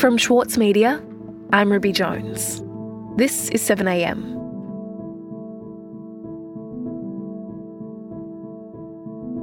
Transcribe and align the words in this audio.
From 0.00 0.16
Schwartz 0.16 0.56
Media, 0.56 0.98
I'm 1.52 1.70
Ruby 1.70 1.92
Jones. 1.92 2.62
This 3.18 3.50
is 3.50 3.60
7am. 3.60 4.32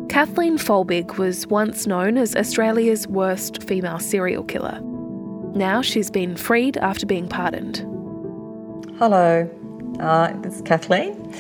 Kathleen 0.10 0.58
Folbigg 0.58 1.20
was 1.20 1.46
once 1.46 1.86
known 1.86 2.18
as 2.18 2.36
Australia's 2.36 3.08
worst 3.08 3.62
female 3.66 4.00
serial 4.00 4.44
killer. 4.44 4.80
Now 5.54 5.84
she's 5.84 6.10
been 6.10 6.36
freed 6.36 6.76
after 6.78 7.06
being 7.06 7.30
pardoned. 7.30 7.78
Hello, 8.98 9.48
uh, 10.00 10.34
this 10.42 10.56
is 10.56 10.62
Kathleen. 10.64 11.36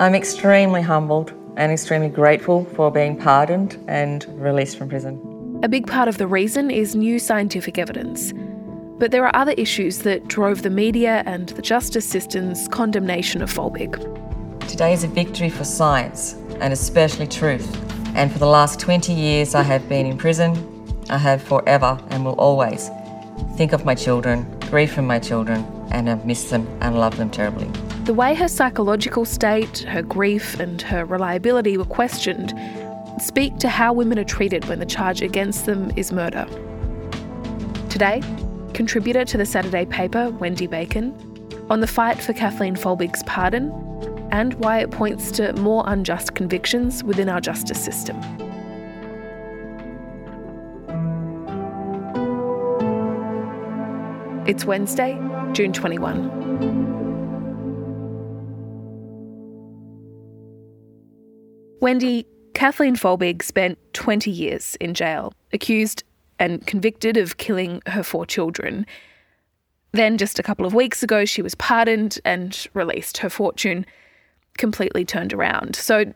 I'm 0.00 0.16
extremely 0.16 0.82
humbled 0.82 1.32
and 1.56 1.70
extremely 1.70 2.08
grateful 2.08 2.64
for 2.74 2.90
being 2.90 3.16
pardoned 3.16 3.78
and 3.86 4.26
released 4.42 4.76
from 4.76 4.88
prison. 4.88 5.60
A 5.62 5.68
big 5.68 5.86
part 5.86 6.08
of 6.08 6.18
the 6.18 6.26
reason 6.26 6.72
is 6.72 6.96
new 6.96 7.20
scientific 7.20 7.78
evidence. 7.78 8.32
But 8.98 9.10
there 9.10 9.26
are 9.26 9.36
other 9.36 9.52
issues 9.58 9.98
that 10.00 10.26
drove 10.26 10.62
the 10.62 10.70
media 10.70 11.22
and 11.26 11.50
the 11.50 11.60
justice 11.60 12.08
system's 12.08 12.66
condemnation 12.68 13.42
of 13.42 13.52
Folbigg. 13.52 13.98
Today 14.68 14.94
is 14.94 15.04
a 15.04 15.08
victory 15.08 15.50
for 15.50 15.64
science 15.64 16.32
and 16.60 16.72
especially 16.72 17.26
truth. 17.26 17.68
And 18.14 18.32
for 18.32 18.38
the 18.38 18.46
last 18.46 18.80
20 18.80 19.12
years, 19.12 19.54
I 19.54 19.62
have 19.62 19.86
been 19.86 20.06
in 20.06 20.16
prison. 20.16 20.54
I 21.10 21.18
have 21.18 21.42
forever 21.42 22.00
and 22.08 22.24
will 22.24 22.36
always 22.40 22.90
think 23.56 23.74
of 23.74 23.84
my 23.84 23.94
children, 23.94 24.46
grieve 24.70 24.92
for 24.92 25.02
my 25.02 25.18
children, 25.18 25.66
and 25.90 26.08
have 26.08 26.24
missed 26.24 26.48
them 26.48 26.66
and 26.80 26.98
love 26.98 27.18
them 27.18 27.28
terribly. 27.28 27.68
The 28.04 28.14
way 28.14 28.34
her 28.34 28.48
psychological 28.48 29.26
state, 29.26 29.80
her 29.80 30.00
grief, 30.00 30.58
and 30.58 30.80
her 30.80 31.04
reliability 31.04 31.76
were 31.76 31.84
questioned 31.84 32.54
speak 33.20 33.58
to 33.58 33.68
how 33.68 33.92
women 33.92 34.18
are 34.18 34.24
treated 34.24 34.64
when 34.66 34.78
the 34.78 34.86
charge 34.86 35.20
against 35.20 35.66
them 35.66 35.90
is 35.96 36.12
murder. 36.12 36.46
Today, 37.90 38.22
contributor 38.76 39.24
to 39.24 39.38
the 39.38 39.46
Saturday 39.46 39.86
paper, 39.86 40.28
Wendy 40.28 40.66
Bacon, 40.66 41.14
on 41.70 41.80
the 41.80 41.86
fight 41.86 42.22
for 42.22 42.34
Kathleen 42.34 42.76
Folbigg's 42.76 43.22
pardon 43.24 43.72
and 44.30 44.52
why 44.54 44.80
it 44.80 44.90
points 44.90 45.30
to 45.32 45.54
more 45.54 45.82
unjust 45.86 46.34
convictions 46.34 47.02
within 47.02 47.30
our 47.30 47.40
justice 47.40 47.82
system. 47.82 48.20
It's 54.46 54.66
Wednesday, 54.66 55.18
June 55.52 55.72
21. 55.72 56.44
Wendy, 61.80 62.26
Kathleen 62.52 62.96
Folbigg 62.96 63.42
spent 63.42 63.78
20 63.94 64.30
years 64.30 64.76
in 64.80 64.92
jail, 64.92 65.32
accused 65.52 66.04
and 66.38 66.66
convicted 66.66 67.16
of 67.16 67.36
killing 67.36 67.82
her 67.86 68.02
four 68.02 68.26
children. 68.26 68.86
Then, 69.92 70.18
just 70.18 70.38
a 70.38 70.42
couple 70.42 70.66
of 70.66 70.74
weeks 70.74 71.02
ago, 71.02 71.24
she 71.24 71.42
was 71.42 71.54
pardoned 71.54 72.18
and 72.24 72.66
released. 72.74 73.18
Her 73.18 73.30
fortune 73.30 73.86
completely 74.58 75.04
turned 75.04 75.32
around. 75.32 75.76
So, 75.76 76.12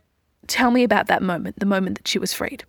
tell 0.46 0.70
me 0.70 0.82
about 0.82 1.06
that 1.06 1.22
moment, 1.22 1.58
the 1.58 1.66
moment 1.66 1.96
that 1.98 2.08
she 2.08 2.18
was 2.18 2.32
freed. 2.32 2.64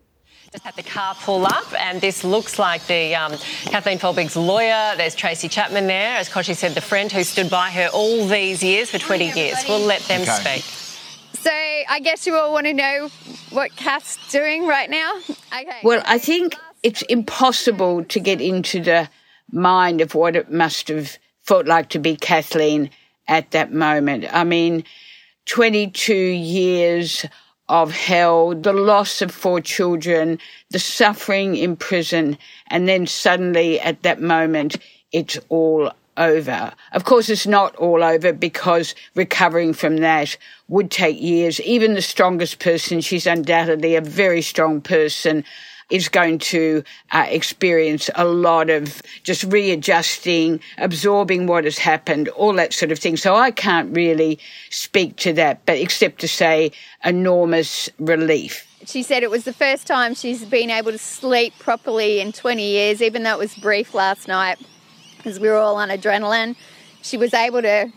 Just 0.51 0.65
had 0.65 0.75
the 0.75 0.83
car 0.83 1.15
pull 1.15 1.45
up, 1.45 1.65
and 1.79 2.01
this 2.01 2.23
looks 2.25 2.59
like 2.59 2.85
the 2.87 3.15
um, 3.15 3.31
Kathleen 3.65 3.97
Folbigg's 3.99 4.35
lawyer. 4.35 4.93
There's 4.97 5.15
Tracy 5.15 5.47
Chapman 5.47 5.87
there, 5.87 6.17
as 6.17 6.27
Kochie 6.27 6.55
said, 6.55 6.73
the 6.73 6.81
friend 6.81 7.09
who 7.11 7.23
stood 7.23 7.49
by 7.49 7.69
her 7.69 7.87
all 7.93 8.27
these 8.27 8.61
years 8.61 8.89
for 8.89 8.97
20 8.97 9.31
years. 9.31 9.57
We'll 9.67 9.79
let 9.79 10.01
them 10.03 10.21
okay. 10.21 10.59
speak. 10.59 10.81
So 11.41 11.51
I 11.51 12.01
guess 12.03 12.27
you 12.27 12.35
all 12.35 12.51
want 12.51 12.67
to 12.67 12.73
know 12.73 13.09
what 13.51 13.75
Kath's 13.75 14.17
doing 14.29 14.67
right 14.67 14.89
now? 14.89 15.19
Okay. 15.53 15.79
Well, 15.83 16.03
I 16.05 16.17
think 16.17 16.55
it's 16.83 17.01
impossible 17.03 18.03
to 18.05 18.19
get 18.19 18.41
into 18.41 18.81
the 18.81 19.09
mind 19.51 20.01
of 20.01 20.15
what 20.15 20.35
it 20.35 20.51
must 20.51 20.87
have 20.87 21.17
felt 21.41 21.65
like 21.67 21.89
to 21.89 21.99
be 21.99 22.15
Kathleen 22.15 22.89
at 23.27 23.51
that 23.51 23.71
moment. 23.71 24.25
I 24.31 24.43
mean, 24.43 24.83
22 25.45 26.13
years 26.13 27.25
of 27.69 27.91
hell, 27.91 28.53
the 28.53 28.73
loss 28.73 29.21
of 29.21 29.31
four 29.31 29.61
children, 29.61 30.39
the 30.71 30.79
suffering 30.79 31.55
in 31.55 31.75
prison, 31.75 32.37
and 32.67 32.87
then 32.87 33.07
suddenly 33.07 33.79
at 33.79 34.03
that 34.03 34.21
moment, 34.21 34.77
it's 35.11 35.39
all 35.49 35.91
over. 36.17 36.73
Of 36.91 37.05
course, 37.05 37.29
it's 37.29 37.47
not 37.47 37.75
all 37.77 38.03
over 38.03 38.33
because 38.33 38.93
recovering 39.15 39.73
from 39.73 39.97
that 39.97 40.37
would 40.67 40.91
take 40.91 41.19
years. 41.21 41.61
Even 41.61 41.93
the 41.93 42.01
strongest 42.01 42.59
person, 42.59 43.01
she's 43.01 43.25
undoubtedly 43.25 43.95
a 43.95 44.01
very 44.01 44.41
strong 44.41 44.81
person, 44.81 45.43
is 45.91 46.09
going 46.09 46.39
to 46.39 46.83
uh, 47.11 47.25
experience 47.27 48.09
a 48.15 48.25
lot 48.25 48.69
of 48.69 49.01
just 49.23 49.43
readjusting, 49.43 50.59
absorbing 50.77 51.47
what 51.47 51.65
has 51.65 51.77
happened, 51.77 52.29
all 52.29 52.53
that 52.53 52.73
sort 52.73 52.91
of 52.91 52.99
thing. 52.99 53.17
So 53.17 53.35
I 53.35 53.51
can't 53.51 53.95
really 53.95 54.39
speak 54.69 55.17
to 55.17 55.33
that, 55.33 55.65
but 55.65 55.77
except 55.77 56.21
to 56.21 56.27
say 56.27 56.71
enormous 57.03 57.89
relief. 57.99 58.67
She 58.85 59.03
said 59.03 59.21
it 59.21 59.29
was 59.29 59.43
the 59.43 59.53
first 59.53 59.85
time 59.85 60.15
she's 60.15 60.43
been 60.43 60.71
able 60.71 60.91
to 60.91 60.97
sleep 60.97 61.53
properly 61.59 62.19
in 62.19 62.31
20 62.31 62.67
years, 62.67 63.01
even 63.01 63.23
though 63.23 63.33
it 63.33 63.39
was 63.39 63.55
brief 63.55 63.93
last 63.93 64.27
night 64.27 64.57
because 65.21 65.39
we 65.39 65.47
were 65.47 65.57
all 65.57 65.75
on 65.75 65.89
adrenaline. 65.89 66.55
She 67.03 67.17
was 67.17 67.33
able 67.33 67.61
to 67.61 67.91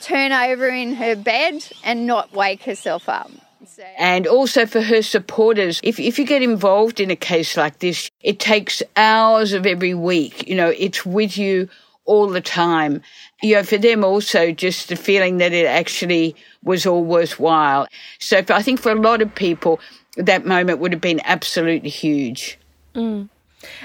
turn 0.00 0.32
over 0.32 0.68
in 0.68 0.94
her 0.94 1.16
bed 1.16 1.66
and 1.84 2.06
not 2.06 2.32
wake 2.32 2.62
herself 2.64 3.08
up. 3.08 3.30
So. 3.64 3.82
And 3.98 4.26
also 4.26 4.66
for 4.66 4.80
her 4.82 5.02
supporters, 5.02 5.80
if, 5.82 6.00
if 6.00 6.18
you 6.18 6.26
get 6.26 6.42
involved 6.42 7.00
in 7.00 7.10
a 7.10 7.16
case 7.16 7.56
like 7.56 7.78
this, 7.78 8.10
it 8.20 8.40
takes 8.40 8.82
hours 8.96 9.52
of 9.52 9.66
every 9.66 9.94
week. 9.94 10.48
You 10.48 10.56
know, 10.56 10.68
it's 10.76 11.06
with 11.06 11.38
you 11.38 11.68
all 12.04 12.28
the 12.28 12.40
time. 12.40 13.02
You 13.42 13.56
know, 13.56 13.62
for 13.62 13.78
them 13.78 14.04
also, 14.04 14.52
just 14.52 14.88
the 14.88 14.96
feeling 14.96 15.38
that 15.38 15.52
it 15.52 15.66
actually 15.66 16.34
was 16.62 16.86
all 16.86 17.04
worthwhile. 17.04 17.86
So 18.18 18.42
for, 18.42 18.52
I 18.52 18.62
think 18.62 18.80
for 18.80 18.92
a 18.92 19.00
lot 19.00 19.22
of 19.22 19.34
people, 19.34 19.80
that 20.16 20.44
moment 20.44 20.78
would 20.80 20.92
have 20.92 21.00
been 21.00 21.20
absolutely 21.24 21.90
huge. 21.90 22.58
Mm. 22.94 23.28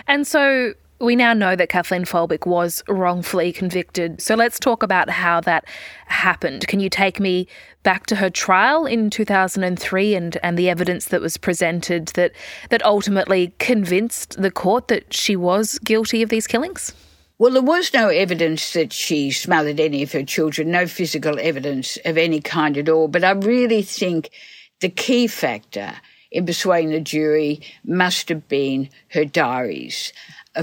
And 0.08 0.28
so 0.28 0.74
we 1.00 1.16
now 1.16 1.34
know 1.34 1.56
that 1.56 1.70
Kathleen 1.70 2.06
Folbigg 2.06 2.46
was 2.46 2.84
wrongfully 2.88 3.52
convicted. 3.54 4.22
So 4.22 4.36
let's 4.36 4.60
talk 4.60 4.84
about 4.84 5.10
how 5.10 5.42
that 5.42 5.66
happened. 6.08 6.68
Can 6.68 6.80
you 6.80 6.90
take 6.90 7.20
me 7.20 7.48
back 7.84 8.08
to 8.08 8.16
her 8.16 8.30
trial 8.30 8.86
in 8.86 9.10
2003 9.10 10.16
and, 10.16 10.38
and 10.42 10.58
the 10.58 10.70
evidence 10.70 11.06
that 11.06 11.22
was 11.22 11.38
presented 11.38 12.08
that, 12.10 12.32
that 12.70 12.84
ultimately 12.84 13.54
convinced 13.60 14.42
the 14.42 14.52
court 14.52 14.88
that 14.88 15.14
she 15.14 15.36
was 15.36 15.78
guilty 15.80 16.24
of 16.24 16.30
these 16.30 16.48
killings? 16.48 16.94
Well, 17.40 17.54
there 17.54 17.62
was 17.62 17.94
no 17.94 18.10
evidence 18.10 18.74
that 18.74 18.92
she 18.92 19.30
smothered 19.30 19.80
any 19.80 20.02
of 20.02 20.12
her 20.14 20.24
children, 20.24 20.72
no 20.72 20.88
physical 20.88 21.38
evidence 21.40 21.98
of 22.04 22.18
any 22.18 22.42
kind 22.42 22.76
at 22.78 22.90
all. 22.90 23.08
But 23.08 23.24
I 23.24 23.32
really 23.32 23.84
think 23.84 24.32
the 24.80 24.90
key 24.90 25.28
factor 25.28 25.94
in 26.32 26.46
persuading 26.46 26.92
the 26.92 27.00
jury 27.00 27.62
must 27.86 28.30
have 28.30 28.48
been 28.48 28.90
her 29.10 29.26
diaries. 29.26 30.14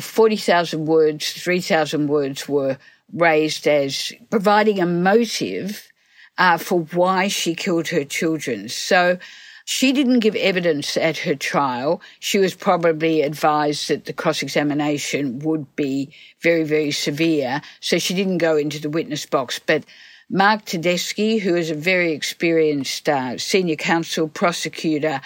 40,000 0.01 0.87
words, 0.87 1.33
3,000 1.33 2.09
words 2.09 2.49
were 2.49 2.79
raised 3.13 3.67
as 3.67 4.13
providing 4.31 4.81
a 4.81 4.87
motive 4.87 5.91
uh, 6.39 6.59
for 6.59 6.81
why 6.81 7.29
she 7.29 7.55
killed 7.55 7.89
her 7.89 8.05
children. 8.05 8.69
So 8.69 9.19
she 9.65 9.93
didn't 9.93 10.21
give 10.21 10.37
evidence 10.37 10.97
at 10.97 11.19
her 11.19 11.35
trial. 11.35 12.03
She 12.21 12.39
was 12.39 12.55
probably 12.55 13.23
advised 13.23 13.89
that 13.89 14.05
the 14.05 14.13
cross 14.13 14.43
examination 14.43 15.39
would 15.41 15.75
be 15.77 16.11
very, 16.41 16.65
very 16.65 16.91
severe. 16.91 17.63
So 17.81 17.99
she 17.99 18.15
didn't 18.15 18.39
go 18.39 18.57
into 18.57 18.79
the 18.79 18.91
witness 18.91 19.25
box. 19.27 19.59
But 19.59 19.85
Mark 20.29 20.65
Tedeschi, 20.65 21.41
who 21.41 21.55
is 21.55 21.71
a 21.71 21.75
very 21.75 22.13
experienced 22.13 23.09
uh, 23.09 23.39
senior 23.39 23.77
counsel 23.77 24.29
prosecutor, 24.29 25.21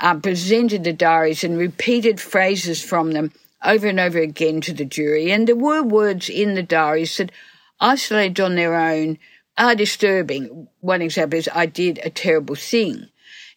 uh, 0.00 0.14
presented 0.16 0.82
the 0.82 0.92
diaries 0.92 1.44
and 1.44 1.56
repeated 1.56 2.20
phrases 2.20 2.82
from 2.82 3.12
them 3.12 3.30
over 3.64 3.86
and 3.86 4.00
over 4.00 4.18
again 4.18 4.60
to 4.62 4.72
the 4.72 4.84
jury. 4.84 5.32
And 5.32 5.46
there 5.46 5.56
were 5.56 5.82
words 5.82 6.28
in 6.28 6.54
the 6.54 6.62
diaries 6.62 7.16
that, 7.16 7.32
isolated 7.80 8.40
on 8.40 8.54
their 8.54 8.74
own, 8.74 9.18
are 9.56 9.74
disturbing. 9.74 10.68
One 10.80 11.02
example 11.02 11.38
is, 11.38 11.48
I 11.54 11.66
did 11.66 12.00
a 12.02 12.10
terrible 12.10 12.54
thing. 12.54 13.08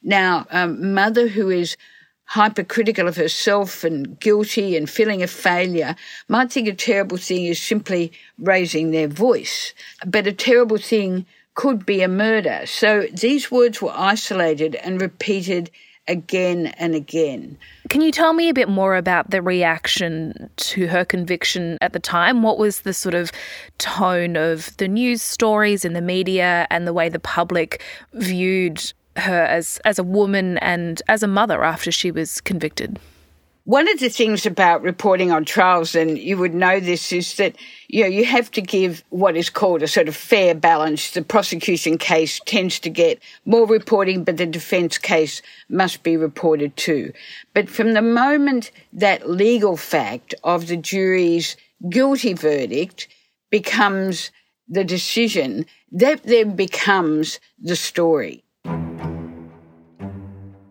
Now, 0.04 0.46
um, 0.52 0.94
mother 0.94 1.28
who 1.28 1.50
is 1.50 1.76
hypercritical 2.26 3.08
of 3.08 3.16
herself 3.16 3.84
and 3.84 4.20
guilty 4.20 4.76
and 4.76 4.90
feeling 4.90 5.24
a 5.24 5.28
failure 5.28 5.96
might 6.28 6.52
think 6.52 6.68
a 6.68 6.74
terrible 6.74 7.18
thing 7.18 7.46
is 7.46 7.62
simply 7.62 8.12
raising 8.38 8.92
their 8.92 9.08
voice. 9.08 9.74
But 10.06 10.28
a 10.28 10.34
terrible 10.34 10.78
thing 10.78 11.26
could 11.56 11.86
be 11.86 12.02
a 12.02 12.08
murder. 12.08 12.62
So 12.66 13.08
these 13.12 13.50
words 13.50 13.82
were 13.82 13.94
isolated 13.96 14.76
and 14.76 15.02
repeated 15.02 15.72
again 16.08 16.68
and 16.78 16.96
again. 16.96 17.58
Can 17.90 18.02
you 18.02 18.12
tell 18.12 18.34
me 18.34 18.50
a 18.50 18.54
bit 18.54 18.70
more 18.70 18.96
about 18.96 19.30
the 19.30 19.42
reaction 19.42 20.50
to 20.58 20.88
her 20.88 21.06
conviction 21.06 21.78
at 21.82 21.94
the 21.94 22.00
time? 22.00 22.44
What 22.44 22.58
was 22.58 22.82
the 22.82 22.94
sort 22.94 23.16
of 23.16 23.32
tone 23.78 24.36
of 24.36 24.76
the 24.78 24.88
news 24.88 25.22
stories 25.22 25.86
in 25.86 25.94
the 25.94 26.02
media 26.02 26.68
and 26.70 26.88
the 26.88 26.94
way 26.94 27.10
the 27.10 27.20
public 27.20 27.84
viewed 28.14 28.94
her 29.16 29.44
as, 29.44 29.80
as 29.86 30.00
a 30.00 30.04
woman 30.04 30.58
and 30.60 31.02
as 31.08 31.24
a 31.24 31.28
mother 31.28 31.64
after 31.64 31.92
she 31.92 32.12
was 32.12 32.42
convicted? 32.42 33.00
One 33.68 33.92
of 33.92 34.00
the 34.00 34.08
things 34.08 34.46
about 34.46 34.82
reporting 34.82 35.30
on 35.30 35.44
trials, 35.44 35.94
and 35.94 36.18
you 36.18 36.38
would 36.38 36.54
know 36.54 36.80
this, 36.80 37.12
is 37.12 37.36
that 37.36 37.54
you 37.90 38.02
know 38.02 38.08
you 38.08 38.24
have 38.24 38.50
to 38.52 38.62
give 38.62 39.04
what 39.10 39.36
is 39.36 39.50
called 39.50 39.84
a 39.84 39.90
sort 39.90 40.08
of 40.08 40.16
fair 40.16 40.56
balance. 40.56 41.12
The 41.12 41.22
prosecution 41.22 41.98
case 41.98 42.40
tends 42.46 42.80
to 42.80 42.90
get 42.90 43.22
more 43.44 43.68
reporting, 43.68 44.24
but 44.24 44.38
the 44.38 44.46
defence 44.46 44.98
case 44.98 45.42
must 45.68 46.02
be 46.02 46.16
reported 46.16 46.78
too. 46.78 47.12
But 47.54 47.68
from 47.68 47.92
the 47.92 48.02
moment 48.02 48.72
that 48.94 49.30
legal 49.30 49.76
fact 49.76 50.34
of 50.46 50.68
the 50.68 50.78
jury's 50.78 51.58
guilty 51.90 52.32
verdict 52.36 53.10
becomes 53.50 54.32
the 54.70 54.86
decision, 54.86 55.66
that 55.92 56.24
then 56.24 56.56
becomes 56.56 57.42
the 57.60 57.76
story. 57.76 58.46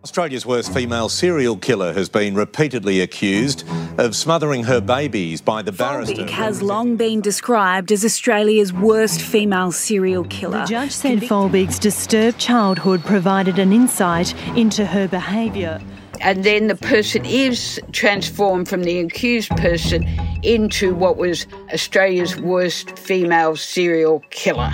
Australia's 0.06 0.46
worst 0.46 0.72
female 0.72 1.08
serial 1.08 1.56
killer 1.56 1.92
has 1.92 2.08
been 2.08 2.36
repeatedly 2.36 3.00
accused 3.00 3.64
of 3.98 4.14
smothering 4.14 4.62
her 4.62 4.80
babies 4.80 5.40
by 5.40 5.62
the 5.62 5.72
barrister. 5.72 6.14
Folbigg 6.14 6.30
has 6.30 6.62
long 6.62 6.94
been 6.94 7.20
described 7.20 7.90
as 7.90 8.04
Australia's 8.04 8.72
worst 8.72 9.20
female 9.20 9.72
serial 9.72 10.22
killer. 10.26 10.60
The 10.60 10.66
judge 10.66 10.92
said 10.92 11.22
Folbigg's 11.22 11.80
disturbed 11.80 12.38
childhood 12.38 13.04
provided 13.04 13.58
an 13.58 13.72
insight 13.72 14.32
into 14.56 14.86
her 14.86 15.08
behaviour. 15.08 15.80
And 16.20 16.44
then 16.44 16.68
the 16.68 16.76
person 16.76 17.24
is 17.24 17.80
transformed 17.90 18.68
from 18.68 18.84
the 18.84 19.00
accused 19.00 19.50
person 19.56 20.06
into 20.44 20.94
what 20.94 21.16
was 21.16 21.48
Australia's 21.72 22.36
worst 22.36 22.96
female 22.96 23.56
serial 23.56 24.22
killer. 24.30 24.70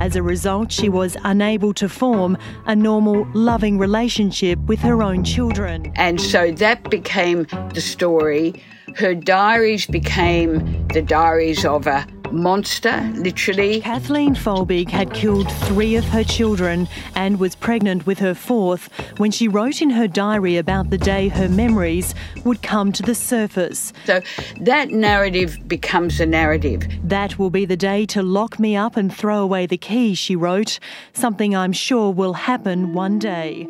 As 0.00 0.16
a 0.16 0.22
result, 0.22 0.72
she 0.72 0.88
was 0.88 1.18
unable 1.24 1.74
to 1.74 1.86
form 1.86 2.38
a 2.64 2.74
normal, 2.74 3.28
loving 3.34 3.78
relationship 3.78 4.58
with 4.60 4.80
her 4.80 5.02
own 5.02 5.24
children. 5.24 5.92
And 5.94 6.18
so 6.18 6.52
that 6.52 6.88
became 6.88 7.46
the 7.74 7.82
story. 7.82 8.64
Her 8.96 9.14
diaries 9.14 9.84
became 9.84 10.88
the 10.88 11.02
diaries 11.02 11.66
of 11.66 11.86
a 11.86 12.06
monster, 12.32 13.10
literally. 13.14 13.80
Kathleen 13.80 14.34
Folbigg 14.34 14.88
had 14.88 15.12
killed 15.12 15.50
three 15.52 15.96
of 15.96 16.04
her 16.06 16.24
children 16.24 16.88
and 17.14 17.38
was 17.38 17.54
pregnant 17.54 18.06
with 18.06 18.18
her 18.18 18.34
fourth 18.34 18.88
when 19.18 19.30
she 19.30 19.48
wrote 19.48 19.82
in 19.82 19.90
her 19.90 20.06
diary 20.06 20.56
about 20.56 20.90
the 20.90 20.98
day 20.98 21.28
her 21.28 21.48
memories 21.48 22.14
would 22.44 22.62
come 22.62 22.92
to 22.92 23.02
the 23.02 23.14
surface. 23.14 23.92
So 24.04 24.20
that 24.60 24.90
narrative 24.90 25.58
becomes 25.66 26.20
a 26.20 26.26
narrative. 26.26 26.82
That 27.02 27.38
will 27.38 27.50
be 27.50 27.64
the 27.64 27.76
day 27.76 28.06
to 28.06 28.22
lock 28.22 28.58
me 28.58 28.76
up 28.76 28.96
and 28.96 29.14
throw 29.14 29.42
away 29.42 29.66
the 29.66 29.78
key, 29.78 30.14
she 30.14 30.36
wrote, 30.36 30.78
something 31.12 31.54
I'm 31.54 31.72
sure 31.72 32.10
will 32.10 32.34
happen 32.34 32.94
one 32.94 33.18
day. 33.18 33.66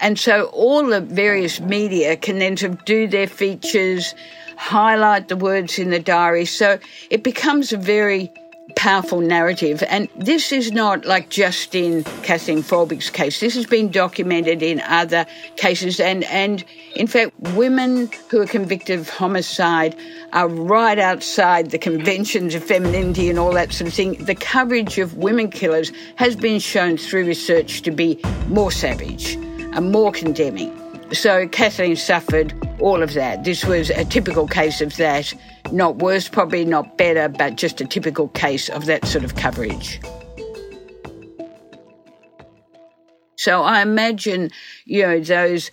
And 0.00 0.18
so 0.18 0.44
all 0.46 0.86
the 0.86 1.00
various 1.00 1.60
media 1.60 2.16
can 2.16 2.38
then 2.38 2.56
sort 2.56 2.72
of 2.72 2.84
do 2.84 3.08
their 3.08 3.26
features, 3.26 4.14
highlight 4.58 5.28
the 5.28 5.36
words 5.36 5.78
in 5.78 5.90
the 5.90 6.00
diary. 6.00 6.44
So 6.44 6.78
it 7.10 7.22
becomes 7.22 7.72
a 7.72 7.78
very 7.78 8.30
powerful 8.76 9.20
narrative. 9.20 9.82
And 9.88 10.08
this 10.16 10.52
is 10.52 10.72
not 10.72 11.04
like 11.04 11.30
just 11.30 11.74
in 11.74 12.04
Kathleen 12.22 12.62
Folbigg's 12.62 13.08
case. 13.08 13.40
This 13.40 13.54
has 13.54 13.66
been 13.66 13.90
documented 13.90 14.62
in 14.62 14.80
other 14.80 15.26
cases. 15.56 16.00
And, 16.00 16.24
and 16.24 16.64
in 16.94 17.06
fact, 17.06 17.32
women 17.54 18.10
who 18.30 18.40
are 18.40 18.46
convicted 18.46 19.00
of 19.00 19.08
homicide 19.08 19.96
are 20.32 20.48
right 20.48 20.98
outside 20.98 21.70
the 21.70 21.78
conventions 21.78 22.54
of 22.54 22.62
femininity 22.62 23.30
and 23.30 23.38
all 23.38 23.52
that 23.52 23.72
sort 23.72 23.88
of 23.88 23.94
thing. 23.94 24.24
The 24.24 24.34
coverage 24.34 24.98
of 24.98 25.16
women 25.16 25.50
killers 25.50 25.90
has 26.16 26.36
been 26.36 26.60
shown 26.60 26.98
through 26.98 27.26
research 27.26 27.82
to 27.82 27.90
be 27.90 28.20
more 28.48 28.70
savage 28.70 29.34
and 29.34 29.90
more 29.90 30.12
condemning. 30.12 30.87
So 31.12 31.48
Kathleen 31.48 31.96
suffered 31.96 32.52
all 32.80 33.02
of 33.02 33.14
that. 33.14 33.44
This 33.44 33.64
was 33.64 33.88
a 33.90 34.04
typical 34.04 34.46
case 34.46 34.80
of 34.80 34.96
that. 34.96 35.32
Not 35.72 35.96
worse, 35.96 36.28
probably 36.28 36.64
not 36.64 36.98
better, 36.98 37.28
but 37.28 37.56
just 37.56 37.80
a 37.80 37.86
typical 37.86 38.28
case 38.28 38.68
of 38.68 38.84
that 38.86 39.06
sort 39.06 39.24
of 39.24 39.34
coverage. 39.34 40.00
So 43.36 43.62
I 43.62 43.80
imagine, 43.80 44.50
you 44.84 45.02
know, 45.02 45.20
those 45.20 45.70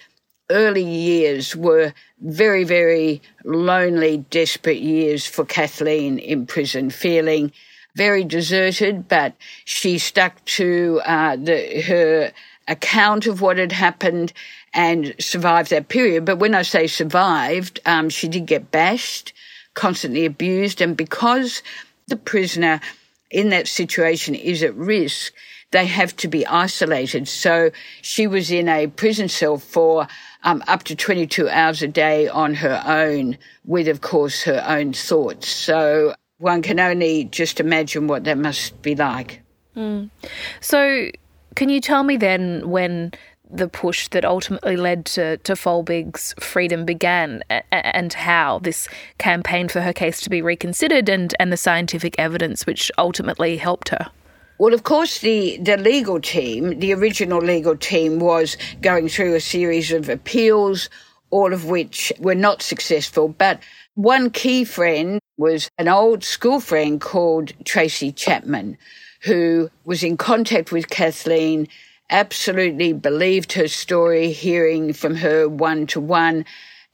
early 0.50 0.84
years 0.84 1.56
were 1.56 1.94
very, 2.22 2.64
very 2.64 3.22
lonely, 3.44 4.18
desperate 4.30 4.80
years 4.80 5.26
for 5.26 5.44
Kathleen 5.44 6.18
in 6.20 6.46
prison, 6.46 6.90
feeling 6.90 7.52
very 7.96 8.24
deserted, 8.24 9.08
but 9.08 9.36
she 9.66 9.98
stuck 9.98 10.44
to 10.46 11.02
uh, 11.06 11.36
the, 11.36 11.82
her 11.82 12.32
account 12.68 13.28
of 13.28 13.42
what 13.42 13.58
had 13.58 13.72
happened 13.72 14.34
and 14.74 15.14
survived 15.20 15.70
that 15.70 15.88
period. 15.88 16.26
But 16.26 16.38
when 16.38 16.56
I 16.56 16.64
say 16.64 16.88
survived, 16.88 17.80
um, 17.86 18.10
she 18.10 18.28
did 18.28 18.46
get 18.46 18.72
bashed, 18.72 19.34
constantly 19.74 20.26
abused, 20.26 20.82
and 20.82 20.98
because 20.98 21.62
the 22.08 22.16
prisoner 22.16 22.82
in 23.32 23.50
that 23.50 23.68
situation 23.68 24.36
is 24.36 24.64
at 24.64 24.76
risk, 24.76 25.34
they 25.72 25.86
have 25.86 26.16
to 26.18 26.28
be 26.28 26.46
isolated. 26.46 27.28
So 27.28 27.72
she 28.02 28.28
was 28.28 28.52
in 28.52 28.70
a 28.70 28.88
prison 28.88 29.28
cell 29.28 29.58
for 29.58 30.08
um, 30.44 30.64
up 30.68 30.84
to 30.84 30.96
22 30.96 31.50
hours 31.50 31.82
a 31.82 31.88
day 31.88 32.28
on 32.28 32.54
her 32.56 32.82
own, 32.86 33.38
with, 33.66 33.88
of 33.88 34.02
course, 34.02 34.44
her 34.44 34.64
own 34.66 34.94
thoughts. 34.94 35.50
So 35.50 36.14
one 36.38 36.62
can 36.62 36.80
only 36.80 37.26
just 37.26 37.60
imagine 37.60 38.08
what 38.08 38.24
that 38.26 38.38
must 38.38 38.82
be 38.82 38.96
like. 38.96 39.42
Mm. 39.76 40.10
So, 40.62 41.10
can 41.56 41.69
you 41.69 41.81
tell 41.81 42.04
me 42.04 42.18
then 42.18 42.69
when 42.69 43.12
the 43.50 43.68
push 43.68 44.07
that 44.10 44.25
ultimately 44.25 44.75
led 44.75 45.06
to, 45.06 45.38
to 45.38 45.56
Folbigg's 45.56 46.34
freedom 46.40 46.86
began 46.86 47.44
and 47.72 48.13
how 48.13 48.60
this 48.60 48.88
campaign 49.18 49.68
for 49.68 49.81
her 49.81 49.94
case 49.94 50.19
to 50.22 50.30
be 50.30 50.42
reconsidered 50.42 51.10
and, 51.10 51.34
and 51.40 51.52
the 51.52 51.57
scientific 51.57 52.16
evidence 52.18 52.66
which 52.66 52.92
ultimately 52.98 53.57
helped 53.57 53.90
her? 53.90 54.10
Well, 54.57 54.74
of 54.74 54.84
course, 54.84 55.19
the, 55.19 55.57
the 55.57 55.78
legal 55.78 56.19
team, 56.19 56.80
the 56.80 56.94
original 56.94 57.40
legal 57.40 57.75
team, 57.75 58.19
was 58.19 58.58
going 58.81 59.10
through 59.10 59.36
a 59.36 59.42
series 59.42 59.92
of 59.92 60.08
appeals, 60.08 60.90
all 61.30 61.54
of 61.54 61.66
which 61.66 62.12
were 62.19 62.36
not 62.36 62.62
successful. 62.62 63.28
But 63.28 63.62
one 63.96 64.30
key 64.30 64.63
friend 64.63 65.19
was 65.38 65.69
an 65.78 65.90
old 65.90 66.24
school 66.24 66.62
friend 66.62 67.01
called 67.01 67.51
Tracy 67.66 68.13
Chapman, 68.13 68.78
who 69.25 69.69
was 69.83 70.04
in 70.04 70.18
contact 70.18 70.72
with 70.72 70.89
Kathleen 70.89 71.68
absolutely 72.10 72.94
believed 72.94 73.54
her 73.54 73.68
story, 73.68 74.31
hearing 74.31 74.94
from 74.94 75.16
her 75.16 75.50
one 75.50 75.88
to 75.88 76.00
one. 76.00 76.45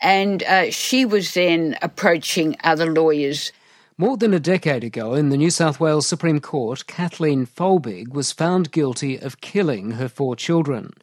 And 0.02 0.42
uh, 0.44 0.72
she 0.72 1.06
was 1.06 1.34
then 1.34 1.78
approaching 1.82 2.56
other 2.64 2.92
lawyers. 2.92 3.52
More 3.98 4.18
than 4.18 4.34
a 4.34 4.40
decade 4.40 4.84
ago, 4.84 5.14
in 5.14 5.30
the 5.30 5.38
New 5.38 5.52
South 5.52 5.80
Wales 5.80 6.08
Supreme 6.08 6.40
Court, 6.40 6.88
Kathleen 6.88 7.46
Folbigg 7.46 8.14
was 8.14 8.32
found 8.32 8.72
guilty 8.72 9.18
of 9.18 9.42
killing 9.42 9.92
her 9.92 10.08
four 10.08 10.36
children. 10.36 10.94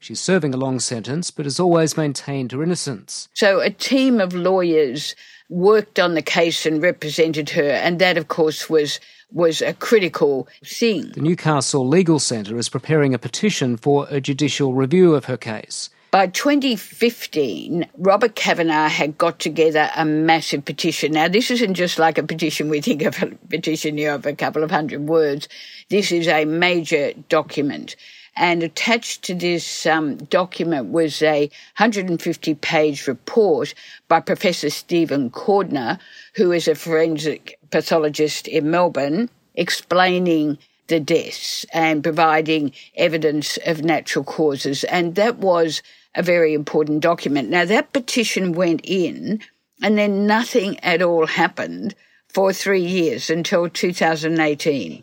She's 0.00 0.20
serving 0.20 0.54
a 0.54 0.58
long 0.58 0.80
sentence, 0.80 1.30
but 1.30 1.44
has 1.44 1.60
always 1.60 1.96
maintained 1.96 2.52
her 2.52 2.62
innocence. 2.62 3.28
So, 3.34 3.60
a 3.60 3.70
team 3.70 4.20
of 4.20 4.32
lawyers 4.32 5.14
worked 5.48 5.98
on 5.98 6.14
the 6.14 6.22
case 6.22 6.66
and 6.66 6.82
represented 6.82 7.50
her, 7.50 7.70
and 7.70 7.98
that, 7.98 8.16
of 8.16 8.28
course, 8.28 8.68
was 8.68 9.00
was 9.30 9.60
a 9.60 9.74
critical 9.74 10.48
thing. 10.64 11.10
The 11.10 11.20
Newcastle 11.20 11.86
Legal 11.86 12.18
Centre 12.18 12.56
is 12.56 12.70
preparing 12.70 13.12
a 13.12 13.18
petition 13.18 13.76
for 13.76 14.06
a 14.08 14.22
judicial 14.22 14.72
review 14.72 15.14
of 15.14 15.26
her 15.26 15.36
case. 15.36 15.90
By 16.10 16.28
2015, 16.28 17.86
Robert 17.98 18.34
Kavanagh 18.34 18.88
had 18.88 19.18
got 19.18 19.38
together 19.38 19.90
a 19.94 20.06
massive 20.06 20.64
petition. 20.64 21.12
Now, 21.12 21.28
this 21.28 21.50
isn't 21.50 21.74
just 21.74 21.98
like 21.98 22.16
a 22.16 22.22
petition 22.22 22.70
we 22.70 22.80
think 22.80 23.02
of 23.02 23.22
a 23.22 23.26
petition 23.50 23.98
you 23.98 24.06
know, 24.06 24.14
of 24.14 24.24
a 24.24 24.32
couple 24.32 24.64
of 24.64 24.70
hundred 24.70 25.06
words. 25.06 25.48
This 25.90 26.10
is 26.10 26.26
a 26.26 26.46
major 26.46 27.12
document. 27.28 27.94
And 28.38 28.62
attached 28.62 29.24
to 29.24 29.34
this 29.34 29.84
um, 29.84 30.16
document 30.16 30.92
was 30.92 31.22
a 31.22 31.50
150 31.76 32.54
page 32.54 33.08
report 33.08 33.74
by 34.06 34.20
Professor 34.20 34.70
Stephen 34.70 35.28
Cordner, 35.28 35.98
who 36.36 36.52
is 36.52 36.68
a 36.68 36.76
forensic 36.76 37.58
pathologist 37.72 38.46
in 38.46 38.70
Melbourne, 38.70 39.28
explaining 39.56 40.58
the 40.86 41.00
deaths 41.00 41.66
and 41.72 42.02
providing 42.02 42.72
evidence 42.96 43.58
of 43.66 43.84
natural 43.84 44.24
causes. 44.24 44.84
And 44.84 45.16
that 45.16 45.38
was 45.38 45.82
a 46.14 46.22
very 46.22 46.54
important 46.54 47.00
document. 47.00 47.50
Now, 47.50 47.64
that 47.64 47.92
petition 47.92 48.52
went 48.52 48.82
in, 48.84 49.40
and 49.82 49.98
then 49.98 50.26
nothing 50.26 50.78
at 50.80 51.02
all 51.02 51.26
happened 51.26 51.96
for 52.28 52.52
three 52.52 52.84
years 52.84 53.30
until 53.30 53.68
2018. 53.68 55.02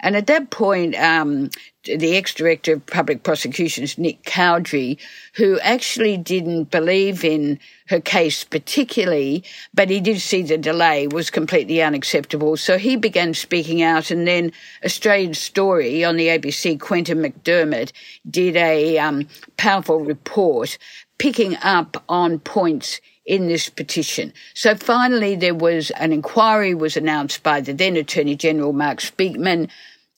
And 0.00 0.16
at 0.16 0.26
that 0.26 0.50
point, 0.50 0.94
um, 0.96 1.50
the 1.84 2.16
ex-director 2.16 2.74
of 2.74 2.86
public 2.86 3.22
prosecutions, 3.22 3.96
Nick 3.96 4.22
Cowdery, 4.24 4.98
who 5.34 5.58
actually 5.60 6.16
didn't 6.16 6.70
believe 6.70 7.24
in 7.24 7.58
her 7.88 8.00
case 8.00 8.44
particularly, 8.44 9.44
but 9.72 9.88
he 9.88 10.00
did 10.00 10.20
see 10.20 10.42
the 10.42 10.58
delay 10.58 11.06
was 11.06 11.30
completely 11.30 11.80
unacceptable. 11.80 12.56
So 12.56 12.78
he 12.78 12.96
began 12.96 13.34
speaking 13.34 13.82
out 13.82 14.10
and 14.10 14.26
then 14.26 14.52
Australian 14.84 15.34
Story 15.34 16.04
on 16.04 16.16
the 16.16 16.28
ABC, 16.28 16.78
Quentin 16.80 17.18
McDermott, 17.18 17.92
did 18.28 18.56
a 18.56 18.98
um, 18.98 19.28
powerful 19.56 20.00
report 20.00 20.78
picking 21.18 21.56
up 21.62 22.02
on 22.08 22.38
points 22.40 23.00
in 23.26 23.48
this 23.48 23.68
petition. 23.68 24.32
So 24.54 24.74
finally, 24.76 25.34
there 25.34 25.54
was 25.54 25.90
an 25.92 26.12
inquiry 26.12 26.74
was 26.74 26.96
announced 26.96 27.42
by 27.42 27.60
the 27.60 27.72
then 27.72 27.96
Attorney 27.96 28.36
General 28.36 28.72
Mark 28.72 29.00
Speakman, 29.00 29.68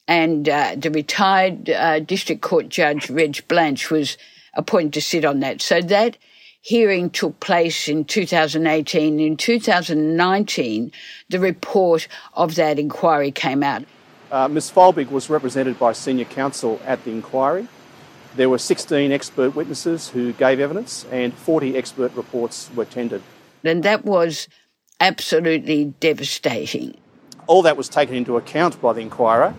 and 0.06 0.48
uh, 0.48 0.76
the 0.76 0.90
retired 0.90 1.70
uh, 1.70 2.00
District 2.00 2.42
Court 2.42 2.68
Judge 2.68 3.10
Reg 3.10 3.46
Blanche 3.48 3.90
was 3.90 4.18
appointed 4.54 4.92
to 4.94 5.02
sit 5.02 5.24
on 5.24 5.40
that. 5.40 5.62
So 5.62 5.80
that 5.80 6.18
hearing 6.60 7.08
took 7.08 7.40
place 7.40 7.88
in 7.88 8.04
2018. 8.04 9.20
In 9.20 9.36
2019, 9.36 10.92
the 11.30 11.40
report 11.40 12.08
of 12.34 12.56
that 12.56 12.78
inquiry 12.78 13.30
came 13.30 13.62
out. 13.62 13.84
Uh, 14.30 14.48
Ms 14.48 14.70
Folbigg 14.70 15.10
was 15.10 15.30
represented 15.30 15.78
by 15.78 15.92
senior 15.92 16.26
counsel 16.26 16.80
at 16.84 17.02
the 17.04 17.10
inquiry. 17.10 17.68
There 18.38 18.48
were 18.48 18.58
16 18.58 19.10
expert 19.10 19.56
witnesses 19.56 20.10
who 20.10 20.32
gave 20.32 20.60
evidence, 20.60 21.04
and 21.10 21.34
40 21.34 21.76
expert 21.76 22.14
reports 22.14 22.70
were 22.72 22.84
tendered. 22.84 23.20
And 23.64 23.82
that 23.82 24.04
was 24.04 24.46
absolutely 25.00 25.86
devastating. 25.98 26.96
All 27.48 27.62
that 27.62 27.76
was 27.76 27.88
taken 27.88 28.14
into 28.14 28.36
account 28.36 28.80
by 28.80 28.92
the 28.92 29.00
inquirer, 29.00 29.54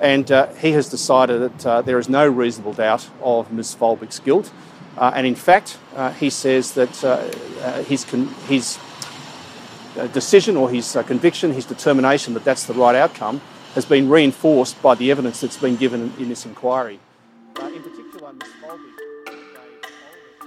and 0.00 0.32
uh, 0.32 0.48
he 0.54 0.72
has 0.72 0.88
decided 0.88 1.42
that 1.42 1.64
uh, 1.64 1.82
there 1.82 1.96
is 1.96 2.08
no 2.08 2.26
reasonable 2.26 2.72
doubt 2.72 3.08
of 3.22 3.52
Ms 3.52 3.76
Folbigg's 3.76 4.18
guilt. 4.18 4.52
Uh, 4.98 5.12
and 5.14 5.28
in 5.28 5.36
fact, 5.36 5.78
uh, 5.94 6.10
he 6.10 6.28
says 6.28 6.72
that 6.72 7.04
uh, 7.04 7.30
uh, 7.62 7.84
his, 7.84 8.04
con- 8.04 8.34
his 8.48 8.80
decision 10.12 10.56
or 10.56 10.68
his 10.68 10.98
conviction, 11.06 11.52
his 11.52 11.66
determination 11.66 12.34
that 12.34 12.42
that's 12.42 12.64
the 12.64 12.74
right 12.74 12.96
outcome, 12.96 13.40
has 13.76 13.84
been 13.84 14.08
reinforced 14.08 14.82
by 14.82 14.96
the 14.96 15.12
evidence 15.12 15.40
that's 15.40 15.56
been 15.56 15.76
given 15.76 16.02
in, 16.02 16.22
in 16.24 16.28
this 16.30 16.44
inquiry. 16.44 16.98
in 17.60 17.80
particular. 17.80 18.03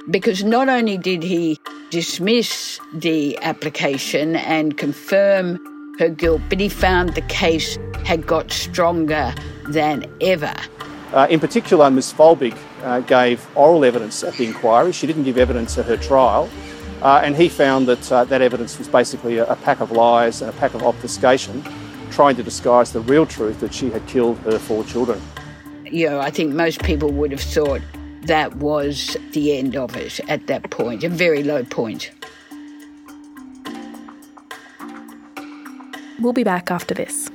Because 0.09 0.43
not 0.43 0.69
only 0.69 0.97
did 0.97 1.23
he 1.23 1.59
dismiss 1.89 2.79
the 2.93 3.37
application 3.41 4.35
and 4.35 4.77
confirm 4.77 5.59
her 5.99 6.09
guilt, 6.09 6.41
but 6.49 6.59
he 6.59 6.69
found 6.69 7.15
the 7.15 7.21
case 7.21 7.77
had 8.05 8.25
got 8.25 8.51
stronger 8.51 9.33
than 9.69 10.05
ever. 10.21 10.53
Uh, 11.13 11.27
in 11.29 11.39
particular, 11.39 11.89
Ms 11.89 12.13
Folbigg 12.13 12.57
uh, 12.83 12.99
gave 13.01 13.45
oral 13.55 13.83
evidence 13.85 14.23
at 14.23 14.33
the 14.35 14.45
inquiry. 14.45 14.91
She 14.91 15.07
didn't 15.07 15.23
give 15.23 15.37
evidence 15.37 15.77
at 15.77 15.85
her 15.85 15.97
trial. 15.97 16.49
Uh, 17.01 17.21
and 17.23 17.35
he 17.35 17.47
found 17.47 17.87
that 17.87 18.11
uh, 18.11 18.23
that 18.25 18.41
evidence 18.41 18.77
was 18.79 18.87
basically 18.87 19.37
a, 19.37 19.45
a, 19.45 19.55
pack 19.57 19.79
of 19.81 19.91
lies 19.91 20.41
and 20.41 20.49
a 20.49 20.53
pack 20.53 20.73
of 20.73 20.83
obfuscation, 20.83 21.63
trying 22.09 22.35
to 22.35 22.41
disguise 22.41 22.91
the 22.91 23.01
real 23.01 23.25
truth 23.25 23.59
that 23.59 23.73
she 23.73 23.91
had 23.91 24.05
killed 24.07 24.37
her 24.39 24.57
four 24.57 24.83
children. 24.83 25.21
You 25.91 26.09
know, 26.09 26.19
I 26.19 26.31
think 26.31 26.53
most 26.53 26.83
people 26.83 27.11
would 27.11 27.31
have 27.31 27.41
thought 27.41 27.81
that 28.23 28.57
was 28.57 29.15
the 29.31 29.57
end 29.57 29.75
of 29.75 29.95
it 29.95 30.19
at 30.29 30.47
that 30.47 30.69
point, 30.69 31.03
a 31.03 31.09
very 31.09 31.43
low 31.43 31.63
point. 31.63 32.11
We'll 36.19 36.33
be 36.33 36.43
back 36.43 36.71
after 36.71 36.93
this. 36.93 37.29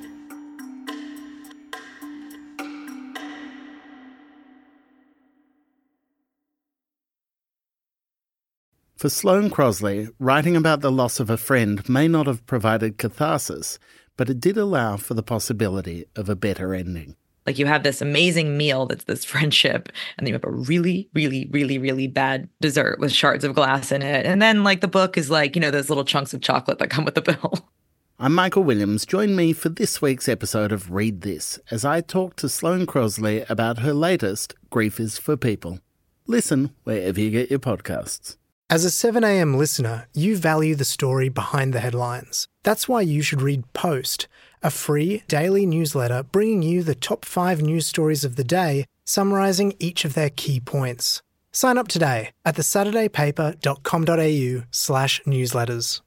For 8.97 9.09
Sloane 9.09 9.51
Crosley, 9.51 10.09
writing 10.21 10.57
about 10.57 10.81
the 10.81 10.93
loss 10.93 11.19
of 11.19 11.31
a 11.31 11.37
friend 11.37 11.89
may 11.89 12.07
not 12.07 12.27
have 12.27 12.47
provided 12.47 12.99
catharsis, 12.99 13.79
but 14.17 14.29
it 14.29 14.41
did 14.41 14.57
allow 14.57 14.97
for 14.97 15.15
the 15.15 15.23
possibility 15.23 16.05
of 16.15 16.29
a 16.29 16.37
better 16.37 16.75
ending. 16.75 17.17
Like 17.47 17.59
you 17.59 17.67
have 17.67 17.83
this 17.83 18.01
amazing 18.01 18.57
meal 18.57 18.87
that's 18.87 19.05
this 19.05 19.25
friendship, 19.33 19.89
and 20.17 20.27
then 20.27 20.29
you 20.29 20.35
have 20.35 20.45
a 20.45 20.51
really, 20.51 21.09
really, 21.15 21.49
really, 21.51 21.79
really 21.79 22.07
bad 22.07 22.49
dessert 22.61 22.99
with 22.99 23.13
shards 23.13 23.45
of 23.45 23.55
glass 23.55 23.93
in 23.93 24.03
it. 24.03 24.27
And 24.27 24.41
then, 24.41 24.65
like, 24.65 24.81
the 24.81 24.89
book 24.89 25.19
is 25.19 25.31
like, 25.31 25.57
you 25.57 25.61
know, 25.61 25.71
those 25.71 25.89
little 25.89 26.05
chunks 26.05 26.35
of 26.35 26.41
chocolate 26.41 26.79
that 26.79 26.91
come 26.91 27.05
with 27.05 27.15
the 27.15 27.23
bill. 27.23 27.69
I'm 28.19 28.35
Michael 28.37 28.63
Williams. 28.63 29.05
Join 29.05 29.35
me 29.35 29.53
for 29.53 29.69
this 29.69 30.01
week's 30.01 30.29
episode 30.29 30.71
of 30.71 30.93
Read 30.93 31.23
This 31.23 31.59
as 31.73 31.85
I 31.85 32.01
talk 32.01 32.37
to 32.37 32.49
Sloane 32.49 32.87
Crosley 32.87 33.49
about 33.51 33.81
her 33.81 33.93
latest, 33.93 34.55
Grief 34.71 35.01
is 35.01 35.19
for 35.19 35.37
People. 35.37 35.81
Listen 36.29 36.71
wherever 36.85 37.19
you 37.19 37.31
get 37.31 37.51
your 37.51 37.59
podcasts. 37.59 38.37
As 38.71 38.85
a 38.85 38.89
7am 38.89 39.57
listener, 39.57 40.09
you 40.15 40.37
value 40.37 40.77
the 40.77 40.85
story 40.85 41.29
behind 41.29 41.73
the 41.73 41.81
headlines. 41.81 42.47
That's 42.63 42.89
why 42.89 43.01
you 43.01 43.21
should 43.21 43.43
read 43.43 43.71
Post, 43.73 44.29
a 44.63 44.71
free 44.71 45.23
daily 45.29 45.67
newsletter 45.67 46.23
bringing 46.23 46.63
you 46.63 46.83
the 46.83 46.95
top 46.95 47.25
five 47.25 47.61
news 47.61 47.87
stories 47.87 48.25
of 48.25 48.37
the 48.37 48.45
day, 48.45 48.87
summarising 49.05 49.75
each 49.79 50.05
of 50.05 50.15
their 50.15 50.31
key 50.31 50.61
points. 50.61 51.23
Sign 51.53 51.79
up 51.79 51.89
today 51.89 52.31
at 52.45 52.57
thesaturdaypaper.com.au 52.57 54.67
slash 54.71 55.21
newsletters. 55.27 56.01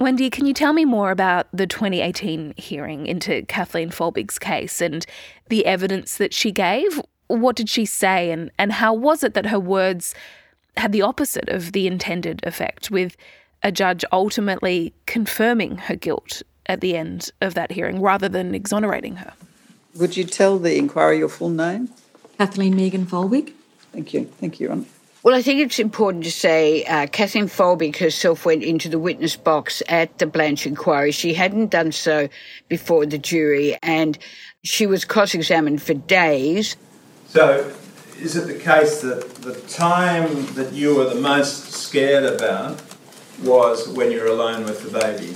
Wendy, 0.00 0.30
can 0.30 0.46
you 0.46 0.54
tell 0.54 0.72
me 0.72 0.84
more 0.84 1.10
about 1.10 1.48
the 1.52 1.66
2018 1.66 2.54
hearing 2.56 3.06
into 3.06 3.44
Kathleen 3.46 3.90
Folbigg's 3.90 4.38
case 4.38 4.80
and 4.80 5.04
the 5.48 5.66
evidence 5.66 6.18
that 6.18 6.32
she 6.32 6.52
gave? 6.52 7.00
What 7.26 7.56
did 7.56 7.68
she 7.68 7.84
say, 7.84 8.30
and, 8.30 8.52
and 8.58 8.72
how 8.72 8.94
was 8.94 9.24
it 9.24 9.34
that 9.34 9.46
her 9.46 9.58
words 9.58 10.14
had 10.76 10.92
the 10.92 11.02
opposite 11.02 11.48
of 11.48 11.72
the 11.72 11.88
intended 11.88 12.40
effect, 12.44 12.92
with 12.92 13.16
a 13.64 13.72
judge 13.72 14.04
ultimately 14.12 14.94
confirming 15.06 15.78
her 15.78 15.96
guilt 15.96 16.42
at 16.68 16.80
the 16.80 16.96
end 16.96 17.30
of 17.40 17.54
that 17.54 17.72
hearing 17.72 18.00
rather 18.00 18.28
than 18.28 18.54
exonerating 18.54 19.16
her. 19.16 19.32
Would 19.96 20.16
you 20.16 20.24
tell 20.24 20.58
the 20.58 20.76
inquiry 20.76 21.18
your 21.18 21.28
full 21.28 21.48
name? 21.48 21.88
Kathleen 22.36 22.76
Megan 22.76 23.06
Folbigg. 23.06 23.52
Thank 23.92 24.12
you. 24.12 24.26
Thank 24.38 24.60
you, 24.60 24.68
Ron. 24.68 24.86
Well, 25.24 25.34
I 25.34 25.42
think 25.42 25.60
it's 25.60 25.80
important 25.80 26.22
to 26.24 26.30
say 26.30 26.84
uh, 26.84 27.08
Kathleen 27.08 27.46
Folbigg 27.46 27.96
herself 27.96 28.46
went 28.46 28.62
into 28.62 28.88
the 28.88 29.00
witness 29.00 29.34
box 29.34 29.82
at 29.88 30.18
the 30.18 30.26
Blanche 30.26 30.66
inquiry. 30.66 31.10
She 31.10 31.34
hadn't 31.34 31.70
done 31.70 31.90
so 31.90 32.28
before 32.68 33.04
the 33.04 33.18
jury, 33.18 33.76
and 33.82 34.16
she 34.62 34.86
was 34.86 35.04
cross 35.04 35.34
examined 35.34 35.82
for 35.82 35.94
days. 35.94 36.76
So, 37.26 37.74
is 38.20 38.36
it 38.36 38.46
the 38.46 38.58
case 38.58 39.00
that 39.00 39.34
the 39.36 39.54
time 39.62 40.46
that 40.54 40.72
you 40.72 40.94
were 40.94 41.12
the 41.12 41.20
most 41.20 41.72
scared 41.72 42.24
about 42.24 42.80
was 43.42 43.88
when 43.88 44.12
you 44.12 44.20
were 44.20 44.26
alone 44.26 44.64
with 44.64 44.82
the 44.82 44.98
baby? 45.00 45.34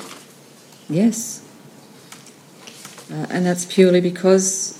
Yes. 0.92 1.42
Uh, 3.10 3.26
and 3.30 3.46
that's 3.46 3.64
purely 3.64 4.00
because 4.00 4.78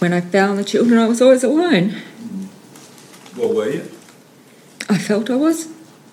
when 0.00 0.12
I 0.12 0.20
found 0.20 0.58
the 0.58 0.64
children, 0.64 0.98
I 0.98 1.06
was 1.06 1.22
always 1.22 1.42
alone. 1.42 1.96
Well, 3.36 3.54
were 3.54 3.70
you? 3.70 3.90
I 4.90 4.98
felt 4.98 5.30
I 5.30 5.36
was. 5.36 5.68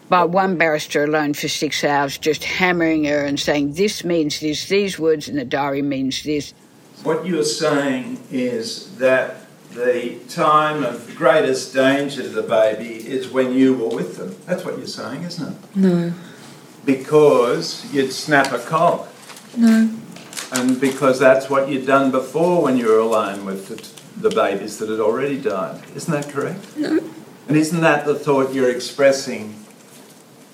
But 0.08 0.30
one 0.30 0.58
barrister 0.58 1.04
alone 1.04 1.34
for 1.34 1.48
six 1.50 1.84
hours, 1.84 2.18
just 2.18 2.44
hammering 2.44 3.04
her 3.04 3.26
and 3.26 3.40
saying, 3.40 3.74
This 3.74 4.04
means 4.06 4.40
this, 4.40 4.68
these 4.68 4.98
words 4.98 5.28
in 5.28 5.36
the 5.36 5.46
diary 5.46 5.82
means 5.82 6.24
this. 6.24 6.54
What 7.04 7.26
you're 7.26 7.44
saying 7.44 8.24
is 8.32 8.96
that 8.98 9.42
the 9.72 10.20
time 10.30 10.84
of 10.84 11.16
greatest 11.16 11.74
danger 11.74 12.24
to 12.24 12.30
the 12.30 12.44
baby 12.44 12.96
is 13.08 13.30
when 13.30 13.54
you 13.54 13.74
were 13.74 13.90
with 13.90 14.18
them. 14.18 14.36
That's 14.46 14.64
what 14.64 14.78
you're 14.78 14.88
saying, 14.88 15.24
isn't 15.24 15.48
it? 15.54 15.76
No. 15.76 16.14
Because 16.98 17.86
you'd 17.94 18.12
snap 18.12 18.52
a 18.52 18.58
cock. 18.58 19.08
No. 19.56 19.92
And 20.54 20.82
because 20.82 21.20
that's 21.20 21.48
what 21.48 21.70
you'd 21.70 21.86
done 21.86 22.10
before 22.10 22.64
when 22.64 22.78
you 22.78 22.88
were 22.88 22.98
alone 22.98 23.46
with 23.46 23.68
the, 23.68 24.28
the 24.28 24.36
babies 24.36 24.80
that 24.80 24.90
had 24.90 25.00
already 25.00 25.40
died. 25.40 25.80
Isn't 25.96 26.12
that 26.12 26.34
correct? 26.34 26.76
No. 26.76 27.00
And 27.48 27.56
isn't 27.56 27.82
that 27.82 28.06
the 28.08 28.16
thought 28.16 28.56
you're 28.56 28.72
expressing 28.72 29.64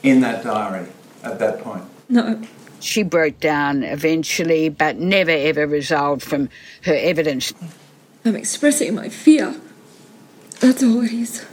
in 0.03 0.19
that 0.21 0.43
diary 0.43 0.89
at 1.23 1.39
that 1.39 1.61
point? 1.61 1.85
No. 2.09 2.41
She 2.81 3.01
broke 3.01 3.39
down 3.39 3.83
eventually, 3.83 4.67
but 4.67 4.97
never 4.97 5.31
ever 5.31 5.65
resolved 5.65 6.21
from 6.21 6.49
her 6.83 6.95
evidence. 6.95 7.53
I'm 8.25 8.35
expressing 8.35 8.93
my 8.93 9.07
fear. 9.07 9.55
That's 10.59 10.83
all 10.83 11.01
it 11.01 11.13
is. 11.13 11.45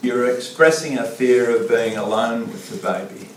You're 0.00 0.34
expressing 0.34 0.96
a 0.96 1.04
fear 1.04 1.54
of 1.54 1.68
being 1.68 1.98
alone 1.98 2.46
with 2.48 2.70
the 2.70 2.76
baby. 2.78 3.27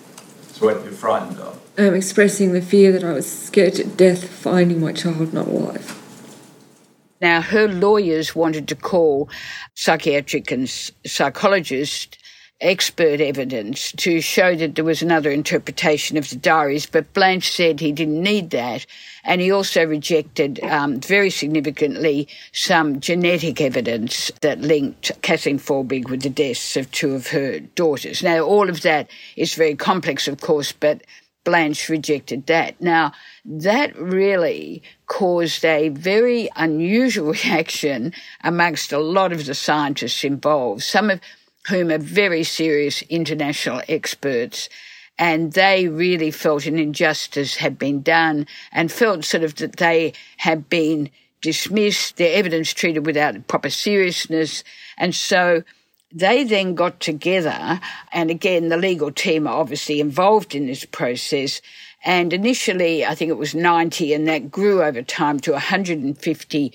It's 0.62 0.66
what 0.68 0.84
you're 0.84 0.94
frightened 0.94 1.40
of. 1.40 1.60
I'm 1.76 1.96
expressing 1.96 2.54
the 2.54 2.62
fear 2.62 2.92
that 2.92 3.04
I 3.04 3.14
was 3.14 3.26
scared 3.26 3.74
to 3.76 3.84
death 3.84 4.28
finding 4.28 4.80
my 4.80 4.94
child 4.94 5.34
not 5.34 5.48
alive. 5.48 5.98
Now, 7.20 7.42
her 7.42 7.68
lawyers 7.68 8.36
wanted 8.36 8.68
to 8.68 8.76
call 8.76 9.28
psychiatric 9.74 10.52
and 10.52 10.70
psychologist 10.70 12.20
expert 12.62 13.20
evidence 13.20 13.92
to 13.94 14.22
show 14.22 14.56
that 14.56 14.76
there 14.76 14.86
was 14.86 15.02
another 15.02 15.32
interpretation 15.32 16.18
of 16.18 16.30
the 16.30 16.36
diaries, 16.36 16.86
but 16.86 17.14
Blanche 17.14 17.52
said 17.52 17.80
he 17.80 17.92
didn't 17.92 18.22
need 18.22 18.52
that. 18.52 18.86
And 19.24 19.42
he 19.42 19.52
also 19.52 19.86
rejected, 19.86 20.64
um, 20.64 21.00
very 21.00 21.30
significantly, 21.30 22.28
some 22.54 23.00
genetic 23.00 23.62
evidence 23.62 24.32
that 24.42 24.62
linked 24.62 25.12
Kathleen 25.22 25.60
Folbigg 25.60 26.10
with 26.10 26.22
the 26.22 26.30
deaths 26.30 26.78
of 26.78 26.90
two 26.92 27.14
of 27.14 27.28
her 27.28 27.60
daughters. 27.60 28.24
Now, 28.24 28.42
all 28.42 28.70
of 28.70 28.82
that 28.82 29.10
is 29.36 29.54
very 29.54 29.76
complex, 29.76 30.28
of 30.28 30.40
course, 30.40 30.72
but 30.72 31.02
Blanche 31.44 31.90
rejected 31.90 32.46
that. 32.46 32.80
Now, 32.80 33.14
that 33.46 33.96
really 33.98 34.84
caused 35.08 35.66
a 35.66 35.90
very 35.90 36.50
unusual 36.56 37.34
reaction 37.44 38.14
amongst 38.44 38.94
a 38.94 39.00
lot 39.00 39.32
of 39.32 39.46
the 39.46 39.56
scientists 39.56 40.24
involved, 40.24 40.84
some 40.84 41.10
of 41.10 41.20
whom 41.68 41.92
are 41.92 41.98
very 41.98 42.44
serious 42.44 43.02
international 43.04 43.82
experts. 43.88 44.70
And 45.18 45.54
they 45.54 45.88
really 45.88 46.32
felt 46.32 46.66
an 46.66 46.80
injustice 46.80 47.56
had 47.56 47.78
been 47.78 48.02
done 48.02 48.48
and 48.72 48.92
felt 48.92 49.24
sort 49.24 49.44
of 49.44 49.56
that 49.56 49.78
they 49.78 50.14
had 50.38 50.70
been 50.70 51.12
dismissed, 51.42 52.18
their 52.18 52.36
evidence 52.36 52.74
treated 52.74 53.06
without 53.06 53.48
proper 53.48 53.70
seriousness. 53.70 54.64
And 54.98 55.14
so 55.14 55.64
they 56.14 56.44
then 56.44 56.76
got 56.76 57.00
together, 57.00 57.80
and 58.12 58.30
again, 58.30 58.70
the 58.70 58.78
legal 58.78 59.12
team 59.12 59.48
are 59.48 59.60
obviously 59.60 60.00
involved 60.02 60.54
in 60.54 60.66
this 60.66 60.86
process. 60.86 61.62
And 62.04 62.34
initially, 62.34 63.06
I 63.06 63.16
think 63.16 63.30
it 63.30 63.38
was 63.38 63.56
90, 63.56 64.14
and 64.14 64.28
that 64.28 64.52
grew 64.52 64.84
over 64.84 65.02
time 65.02 65.40
to 65.42 65.52
150 65.52 66.74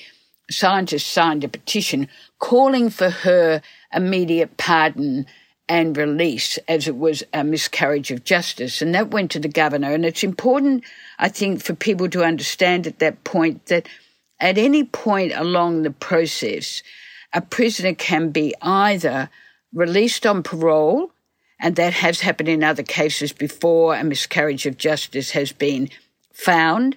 scientists 0.51 1.07
signed 1.07 1.45
a 1.45 1.49
petition 1.49 2.09
calling 2.39 2.91
for 2.91 3.11
her 3.11 3.63
immediate 3.93 4.57
pardon 4.57 5.27
and 5.69 5.97
release 5.97 6.59
as 6.69 6.87
it 6.87 6.97
was 6.97 7.25
a 7.33 7.43
miscarriage 7.43 8.11
of 8.11 8.25
justice. 8.25 8.81
And 8.81 8.95
that 8.95 9.11
went 9.11 9.33
to 9.33 9.41
the 9.41 9.49
governor. 9.49 9.93
And 9.93 10.05
it's 10.05 10.23
important, 10.23 10.85
I 11.19 11.29
think, 11.29 11.63
for 11.63 11.75
people 11.75 12.09
to 12.11 12.25
understand 12.25 12.87
at 12.87 13.01
that 13.01 13.25
point 13.25 13.67
that 13.67 13.89
at 14.39 14.59
any 14.59 14.85
point 14.85 15.33
along 15.35 15.83
the 15.83 15.91
process, 15.91 16.83
a 17.33 17.41
prisoner 17.41 17.95
can 17.95 18.31
be 18.31 18.55
either 18.63 19.29
released 19.73 20.25
on 20.27 20.43
parole, 20.43 21.11
and 21.61 21.75
that 21.77 21.95
has 21.95 22.21
happened 22.21 22.49
in 22.49 22.63
other 22.63 22.83
cases 22.83 23.33
before 23.33 23.95
a 23.95 24.05
miscarriage 24.05 24.67
of 24.67 24.79
justice 24.79 25.31
has 25.31 25.53
been 25.53 25.89
found, 26.33 26.97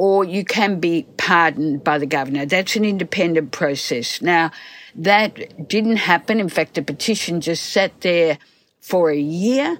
or 0.00 0.24
you 0.24 0.42
can 0.46 0.80
be 0.80 1.06
pardoned 1.18 1.84
by 1.84 1.98
the 1.98 2.06
governor. 2.06 2.46
That's 2.46 2.74
an 2.74 2.86
independent 2.86 3.52
process. 3.52 4.22
Now, 4.22 4.50
that 4.94 5.68
didn't 5.68 5.96
happen. 5.96 6.40
In 6.40 6.48
fact, 6.48 6.72
the 6.72 6.80
petition 6.80 7.42
just 7.42 7.64
sat 7.64 8.00
there 8.00 8.38
for 8.80 9.10
a 9.10 9.18
year. 9.18 9.78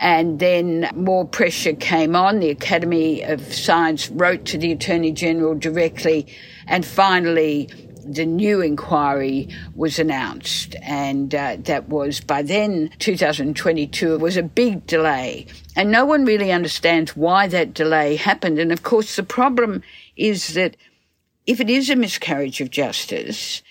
And 0.00 0.40
then 0.40 0.90
more 0.96 1.24
pressure 1.24 1.74
came 1.74 2.16
on. 2.16 2.40
The 2.40 2.50
Academy 2.50 3.22
of 3.22 3.54
Science 3.54 4.08
wrote 4.10 4.44
to 4.46 4.58
the 4.58 4.72
Attorney 4.72 5.12
General 5.12 5.54
directly. 5.54 6.26
And 6.66 6.84
finally, 6.84 7.68
the 8.14 8.26
new 8.26 8.60
inquiry 8.60 9.48
was 9.74 9.98
announced, 9.98 10.76
and 10.82 11.34
uh, 11.34 11.56
that 11.60 11.88
was 11.88 12.20
by 12.20 12.42
then 12.42 12.90
2022. 12.98 14.14
It 14.14 14.20
was 14.20 14.36
a 14.36 14.42
big 14.42 14.86
delay, 14.86 15.46
and 15.76 15.90
no 15.90 16.04
one 16.04 16.24
really 16.24 16.50
understands 16.50 17.16
why 17.16 17.46
that 17.48 17.74
delay 17.74 18.16
happened. 18.16 18.58
And 18.58 18.72
of 18.72 18.82
course, 18.82 19.16
the 19.16 19.22
problem 19.22 19.82
is 20.16 20.54
that 20.54 20.76
if 21.46 21.60
it 21.60 21.70
is 21.70 21.88
a 21.88 21.96
miscarriage 21.96 22.60
of 22.60 22.70
justice, 22.70 23.62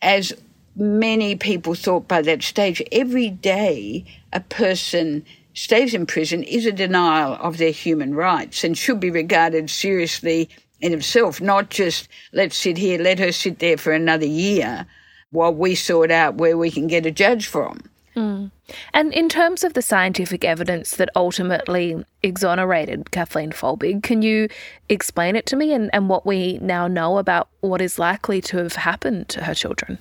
as 0.00 0.32
many 0.76 1.34
people 1.36 1.74
thought 1.74 2.06
by 2.06 2.22
that 2.22 2.42
stage, 2.42 2.82
every 2.92 3.30
day 3.30 4.04
a 4.32 4.40
person 4.40 5.24
stays 5.54 5.92
in 5.92 6.06
prison 6.06 6.44
is 6.44 6.66
a 6.66 6.72
denial 6.72 7.34
of 7.40 7.58
their 7.58 7.72
human 7.72 8.14
rights 8.14 8.62
and 8.62 8.78
should 8.78 9.00
be 9.00 9.10
regarded 9.10 9.68
seriously 9.68 10.48
in 10.80 10.92
himself, 10.92 11.40
not 11.40 11.70
just 11.70 12.08
let's 12.32 12.56
sit 12.56 12.76
here, 12.76 13.00
let 13.00 13.18
her 13.18 13.32
sit 13.32 13.58
there 13.58 13.76
for 13.76 13.92
another 13.92 14.26
year 14.26 14.86
while 15.30 15.52
we 15.52 15.74
sort 15.74 16.10
out 16.10 16.36
where 16.36 16.56
we 16.56 16.70
can 16.70 16.86
get 16.86 17.06
a 17.06 17.10
judge 17.10 17.46
from. 17.46 17.80
Mm. 18.16 18.50
And 18.92 19.14
in 19.14 19.28
terms 19.28 19.62
of 19.62 19.74
the 19.74 19.82
scientific 19.82 20.44
evidence 20.44 20.96
that 20.96 21.08
ultimately 21.14 22.04
exonerated 22.22 23.10
Kathleen 23.10 23.52
Folbigg, 23.52 24.02
can 24.02 24.22
you 24.22 24.48
explain 24.88 25.36
it 25.36 25.46
to 25.46 25.56
me 25.56 25.72
and, 25.72 25.90
and 25.92 26.08
what 26.08 26.26
we 26.26 26.58
now 26.60 26.88
know 26.88 27.18
about 27.18 27.48
what 27.60 27.80
is 27.80 27.98
likely 27.98 28.40
to 28.42 28.58
have 28.58 28.74
happened 28.74 29.28
to 29.30 29.44
her 29.44 29.54
children? 29.54 29.98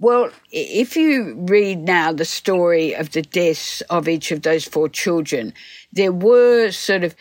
Well, 0.00 0.30
if 0.50 0.96
you 0.96 1.34
read 1.46 1.80
now 1.80 2.12
the 2.12 2.24
story 2.24 2.94
of 2.94 3.12
the 3.12 3.22
deaths 3.22 3.82
of 3.82 4.08
each 4.08 4.32
of 4.32 4.42
those 4.42 4.64
four 4.64 4.88
children, 4.88 5.52
there 5.92 6.12
were 6.12 6.70
sort 6.70 7.04
of 7.04 7.14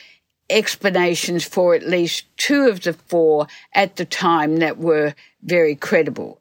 explanations 0.50 1.46
for 1.46 1.76
at 1.76 1.88
least 1.88 2.26
two 2.38 2.68
of 2.68 2.82
the 2.82 2.94
four 2.94 3.48
at 3.74 3.96
the 3.96 4.06
time 4.06 4.58
that 4.58 4.78
were 4.78 5.14
very 5.44 5.76
credible. 5.76 6.40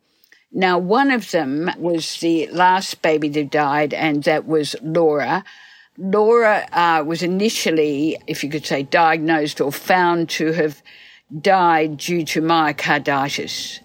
Now, 0.52 0.78
one 0.78 1.10
of 1.10 1.30
them 1.30 1.70
was 1.76 2.20
the 2.20 2.46
last 2.48 3.02
baby 3.02 3.28
that 3.28 3.50
died, 3.50 3.92
and 3.92 4.24
that 4.24 4.46
was 4.46 4.74
Laura. 4.82 5.44
Laura 5.98 6.66
uh, 6.72 7.04
was 7.04 7.22
initially, 7.22 8.16
if 8.26 8.42
you 8.42 8.48
could 8.48 8.64
say, 8.64 8.82
diagnosed 8.82 9.60
or 9.60 9.70
found 9.70 10.30
to 10.30 10.52
have 10.52 10.82
died 11.40 11.98
due 11.98 12.24
to 12.24 12.40
myocarditis. 12.40 13.80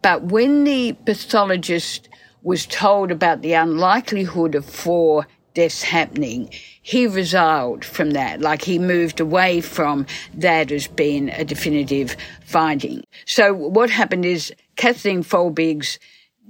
But 0.00 0.24
when 0.24 0.64
the 0.64 0.94
pathologist 1.04 2.08
was 2.42 2.66
told 2.66 3.12
about 3.12 3.42
the 3.42 3.52
unlikelihood 3.52 4.56
of 4.56 4.64
four 4.64 5.28
deaths 5.54 5.82
happening, 5.82 6.50
he 6.82 7.06
resiled 7.06 7.84
from 7.84 8.10
that. 8.10 8.40
Like 8.40 8.62
he 8.62 8.78
moved 8.78 9.20
away 9.20 9.60
from 9.60 10.06
that 10.34 10.72
as 10.72 10.86
being 10.88 11.30
a 11.30 11.44
definitive 11.44 12.16
finding. 12.44 13.04
So 13.26 13.52
what 13.54 13.90
happened 13.90 14.24
is 14.24 14.52
Kathleen 14.76 15.22
Folbigg's 15.22 15.98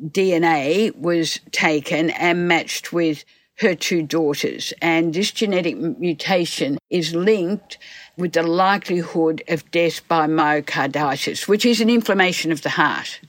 DNA 0.02 0.96
was 0.96 1.40
taken 1.50 2.10
and 2.10 2.48
matched 2.48 2.92
with 2.92 3.24
her 3.56 3.74
two 3.74 4.02
daughters. 4.02 4.72
And 4.82 5.14
this 5.14 5.30
genetic 5.30 5.76
mutation 5.76 6.78
is 6.90 7.14
linked 7.14 7.78
with 8.16 8.32
the 8.32 8.42
likelihood 8.42 9.42
of 9.48 9.70
death 9.70 10.06
by 10.08 10.26
myocarditis, 10.26 11.46
which 11.48 11.64
is 11.64 11.80
an 11.80 11.90
inflammation 11.90 12.52
of 12.52 12.62
the 12.62 12.70
heart. 12.70 13.20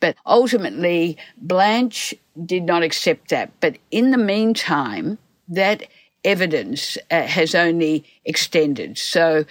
But 0.00 0.16
ultimately, 0.24 1.18
Blanche 1.36 2.14
did 2.44 2.64
not 2.64 2.82
accept 2.82 3.30
that. 3.30 3.50
But 3.60 3.78
in 3.90 4.10
the 4.10 4.18
meantime, 4.18 5.18
that 5.48 5.84
evidence 6.24 6.98
uh, 7.10 7.22
has 7.22 7.54
only 7.54 8.04
extended. 8.24 8.98
So 8.98 9.44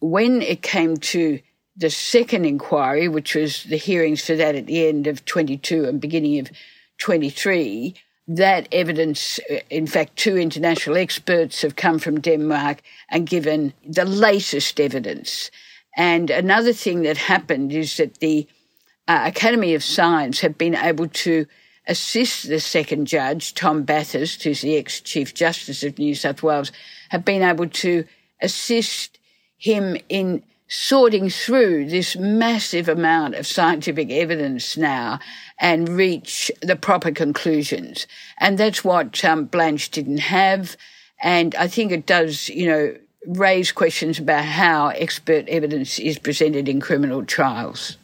when 0.00 0.42
it 0.42 0.62
came 0.62 0.96
to 0.96 1.40
the 1.76 1.90
second 1.90 2.44
inquiry, 2.44 3.08
which 3.08 3.34
was 3.34 3.64
the 3.64 3.76
hearings 3.76 4.24
for 4.24 4.34
that 4.34 4.54
at 4.54 4.66
the 4.66 4.86
end 4.86 5.06
of 5.06 5.24
22 5.24 5.84
and 5.84 6.00
beginning 6.00 6.38
of 6.38 6.50
23, 6.98 7.94
that 8.28 8.68
evidence, 8.72 9.38
uh, 9.50 9.58
in 9.70 9.86
fact, 9.86 10.16
two 10.16 10.36
international 10.36 10.96
experts 10.96 11.62
have 11.62 11.76
come 11.76 11.98
from 11.98 12.20
Denmark 12.20 12.82
and 13.10 13.26
given 13.26 13.72
the 13.86 14.04
latest 14.04 14.80
evidence. 14.80 15.50
And 15.96 16.30
another 16.30 16.72
thing 16.72 17.02
that 17.02 17.16
happened 17.16 17.72
is 17.72 17.96
that 17.98 18.18
the 18.18 18.46
uh, 19.06 19.24
Academy 19.26 19.74
of 19.74 19.84
Science 19.84 20.40
have 20.40 20.58
been 20.58 20.74
able 20.74 21.08
to 21.08 21.46
assist 21.86 22.48
the 22.48 22.60
second 22.60 23.06
judge, 23.06 23.54
Tom 23.54 23.84
Bathurst, 23.84 24.42
who's 24.42 24.62
the 24.62 24.76
ex 24.76 25.00
Chief 25.00 25.34
Justice 25.34 25.82
of 25.82 25.98
New 25.98 26.14
South 26.14 26.42
Wales, 26.42 26.72
have 27.10 27.24
been 27.24 27.42
able 27.42 27.68
to 27.68 28.04
assist 28.40 29.18
him 29.58 29.96
in 30.08 30.42
sorting 30.68 31.30
through 31.30 31.88
this 31.88 32.16
massive 32.16 32.88
amount 32.88 33.34
of 33.36 33.46
scientific 33.46 34.10
evidence 34.10 34.76
now 34.76 35.20
and 35.60 35.88
reach 35.88 36.50
the 36.60 36.76
proper 36.76 37.12
conclusions. 37.12 38.06
And 38.38 38.58
that's 38.58 38.84
what 38.84 39.24
um, 39.24 39.44
Blanche 39.44 39.90
didn't 39.90 40.18
have. 40.18 40.76
And 41.22 41.54
I 41.54 41.68
think 41.68 41.92
it 41.92 42.04
does, 42.04 42.48
you 42.48 42.66
know, 42.66 42.96
raise 43.26 43.72
questions 43.72 44.18
about 44.18 44.44
how 44.44 44.88
expert 44.88 45.48
evidence 45.48 45.98
is 45.98 46.18
presented 46.18 46.68
in 46.68 46.80
criminal 46.80 47.24
trials. 47.24 47.96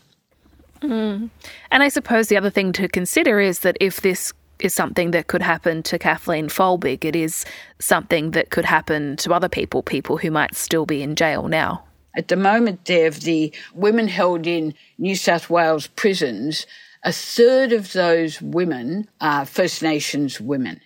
Mm. 0.83 1.31
And 1.71 1.83
I 1.83 1.88
suppose 1.88 2.29
the 2.29 2.37
other 2.37 2.51
thing 2.51 2.73
to 2.73 2.88
consider 2.88 3.40
is 3.40 3.61
that 3.61 3.77
if 3.81 4.01
this 4.01 4.33
is 4.59 4.75
something 4.75 5.11
that 5.12 5.27
could 5.27 5.42
happen 5.42 5.83
to 5.85 5.99
Kathleen 5.99 6.49
Folbigg, 6.49 7.05
it 7.05 7.16
is 7.16 7.45
something 7.79 8.33
that 8.33 8.51
could 8.51 8.64
happen 8.64 9.16
to 9.18 9.33
other 9.33 9.49
people, 9.49 9.83
people 9.83 10.16
who 10.18 10.31
might 10.31 10.55
still 10.55 10.87
be 10.87 11.03
in 11.03 11.16
jail 11.16 11.49
now. 11.49 11.85
At 12.14 12.29
the 12.29 12.37
moment, 12.37 12.85
Dev, 12.85 13.21
the 13.21 13.53
women 13.75 14.07
held 14.07 14.47
in 14.47 14.75
New 14.99 15.16
South 15.16 15.49
Wales 15.49 15.87
prisons, 15.87 16.66
a 17.03 17.12
third 17.12 17.73
of 17.73 17.92
those 17.92 18.40
women 18.40 19.09
are 19.21 19.45
First 19.45 19.83
Nations 19.83 20.40
women. 20.40 20.81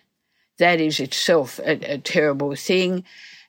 That 0.59 0.81
is 0.81 1.01
itself 1.01 1.59
a, 1.59 1.95
a 1.95 1.99
terrible 1.99 2.55
thing. 2.55 3.05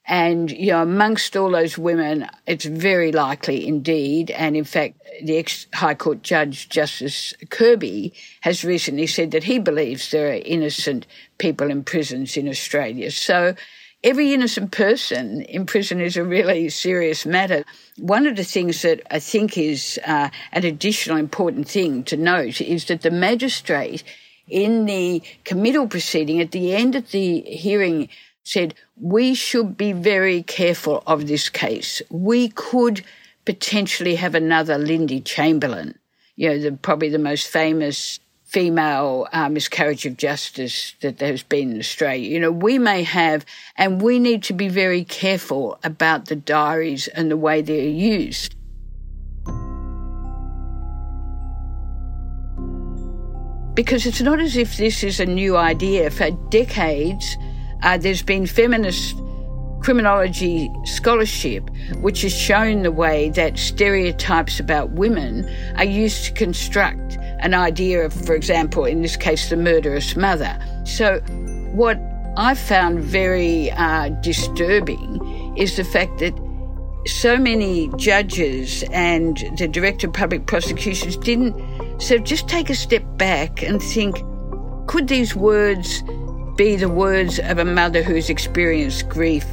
And, 0.08 0.50
you 0.50 0.72
know, 0.72 0.82
amongst 0.82 1.36
all 1.36 1.52
those 1.52 1.78
women, 1.78 2.30
it's 2.46 2.64
very 2.64 3.12
likely 3.12 3.68
indeed. 3.68 4.32
And 4.32 4.56
in 4.56 4.64
fact, 4.64 5.02
the 5.22 5.38
ex 5.38 5.68
High 5.74 5.96
Court 5.96 6.24
Judge, 6.24 6.70
Justice 6.70 7.34
Kirby, 7.50 8.14
has 8.42 8.64
recently 8.64 9.06
said 9.08 9.32
that 9.32 9.44
he 9.44 9.60
believes 9.60 10.10
there 10.10 10.30
are 10.30 10.42
innocent 10.46 11.06
people 11.38 11.70
in 11.70 11.84
prisons 11.84 12.38
in 12.38 12.48
Australia. 12.48 13.12
So 13.12 13.56
every 14.02 14.34
innocent 14.34 14.72
person 14.72 15.42
in 15.42 15.66
prison 15.66 16.00
is 16.00 16.16
a 16.16 16.24
really 16.24 16.70
serious 16.70 17.26
matter. 17.26 17.66
One 17.98 18.28
of 18.28 18.38
the 18.38 18.46
things 18.46 18.84
that 18.84 19.02
I 19.12 19.20
think 19.20 19.58
is 19.58 20.00
uh, 20.08 20.30
an 20.54 20.64
additional 20.64 21.18
important 21.18 21.68
thing 21.68 22.04
to 22.06 22.16
note 22.16 22.62
is 22.62 22.86
that 22.86 23.02
the 23.02 23.12
magistrate 23.12 24.06
in 24.48 24.86
the 24.86 25.22
committal 25.44 25.88
proceeding 25.88 26.40
at 26.40 26.52
the 26.52 26.74
end 26.74 26.96
of 26.96 27.12
the 27.12 27.42
hearing 27.42 28.08
said, 28.48 28.74
We 29.00 29.36
should 29.36 29.78
be 29.78 29.92
very 29.92 30.44
careful 30.44 31.04
of 31.06 31.28
this 31.28 31.50
case. 31.50 32.02
We 32.10 32.50
could 32.50 33.04
potentially 33.46 34.16
have 34.16 34.36
another 34.36 34.78
Lindy 34.78 35.22
Chamberlain, 35.22 35.98
you 36.36 36.50
know, 36.50 36.60
the, 36.60 36.72
probably 36.72 37.10
the 37.10 37.20
most 37.20 37.48
famous 37.48 38.20
female 38.46 39.28
uh, 39.34 39.50
miscarriage 39.50 40.06
of 40.06 40.16
justice 40.16 40.94
that 41.02 41.18
there 41.18 41.32
has 41.32 41.44
been 41.44 41.72
in 41.72 41.80
Australia. 41.80 42.30
You 42.30 42.40
know, 42.40 42.52
we 42.52 42.80
may 42.80 43.04
have, 43.04 43.46
and 43.76 44.02
we 44.02 44.20
need 44.20 44.44
to 44.44 44.54
be 44.54 44.70
very 44.70 45.04
careful 45.04 45.78
about 45.84 46.28
the 46.28 46.36
diaries 46.36 47.10
and 47.10 47.30
the 47.30 47.36
way 47.36 47.62
they're 47.62 47.90
used. 47.90 48.56
Because 53.74 54.06
it's 54.06 54.22
not 54.22 54.40
as 54.40 54.56
if 54.56 54.78
this 54.78 55.04
is 55.04 55.20
a 55.20 55.26
new 55.26 55.58
idea. 55.58 56.10
For 56.10 56.32
decades, 56.50 57.38
uh, 57.84 57.98
there's 57.98 58.24
been 58.24 58.46
feminist 58.46 59.16
criminology 59.82 60.70
scholarship 60.86 61.70
which 62.02 62.24
has 62.24 62.34
shown 62.34 62.84
the 62.84 62.92
way 62.92 63.30
that 63.30 63.58
stereotypes 63.58 64.60
about 64.60 64.92
women 64.92 65.48
are 65.76 65.86
used 65.86 66.26
to 66.26 66.32
construct 66.34 67.18
an 67.40 67.54
idea 67.54 68.04
of, 68.04 68.12
for 68.12 68.34
example, 68.34 68.86
in 68.86 69.02
this 69.02 69.16
case, 69.16 69.50
the 69.50 69.56
murderous 69.56 70.16
mother. 70.16 70.58
So, 70.86 71.20
what 71.74 72.00
I 72.38 72.56
found 72.56 73.00
very 73.00 73.72
uh, 73.72 74.10
disturbing 74.22 75.56
is 75.58 75.78
the 75.78 75.84
fact 75.84 76.20
that 76.20 76.34
so 77.06 77.38
many 77.38 77.90
judges 77.98 78.84
and 78.92 79.38
the 79.58 79.68
director 79.68 80.08
of 80.08 80.14
public 80.14 80.46
prosecutions 80.46 81.16
didn't 81.18 81.56
so 82.02 82.18
just 82.18 82.50
take 82.50 82.70
a 82.70 82.76
step 82.76 83.04
back 83.18 83.64
and 83.64 83.82
think 83.82 84.22
could 84.88 85.08
these 85.08 85.36
words 85.36 86.04
be 86.58 86.76
the 86.76 86.90
words 86.90 87.40
of 87.40 87.60
a 87.60 87.66
mother 87.66 88.04
who's 88.04 88.30
experienced 88.30 89.08
grief 89.08 89.46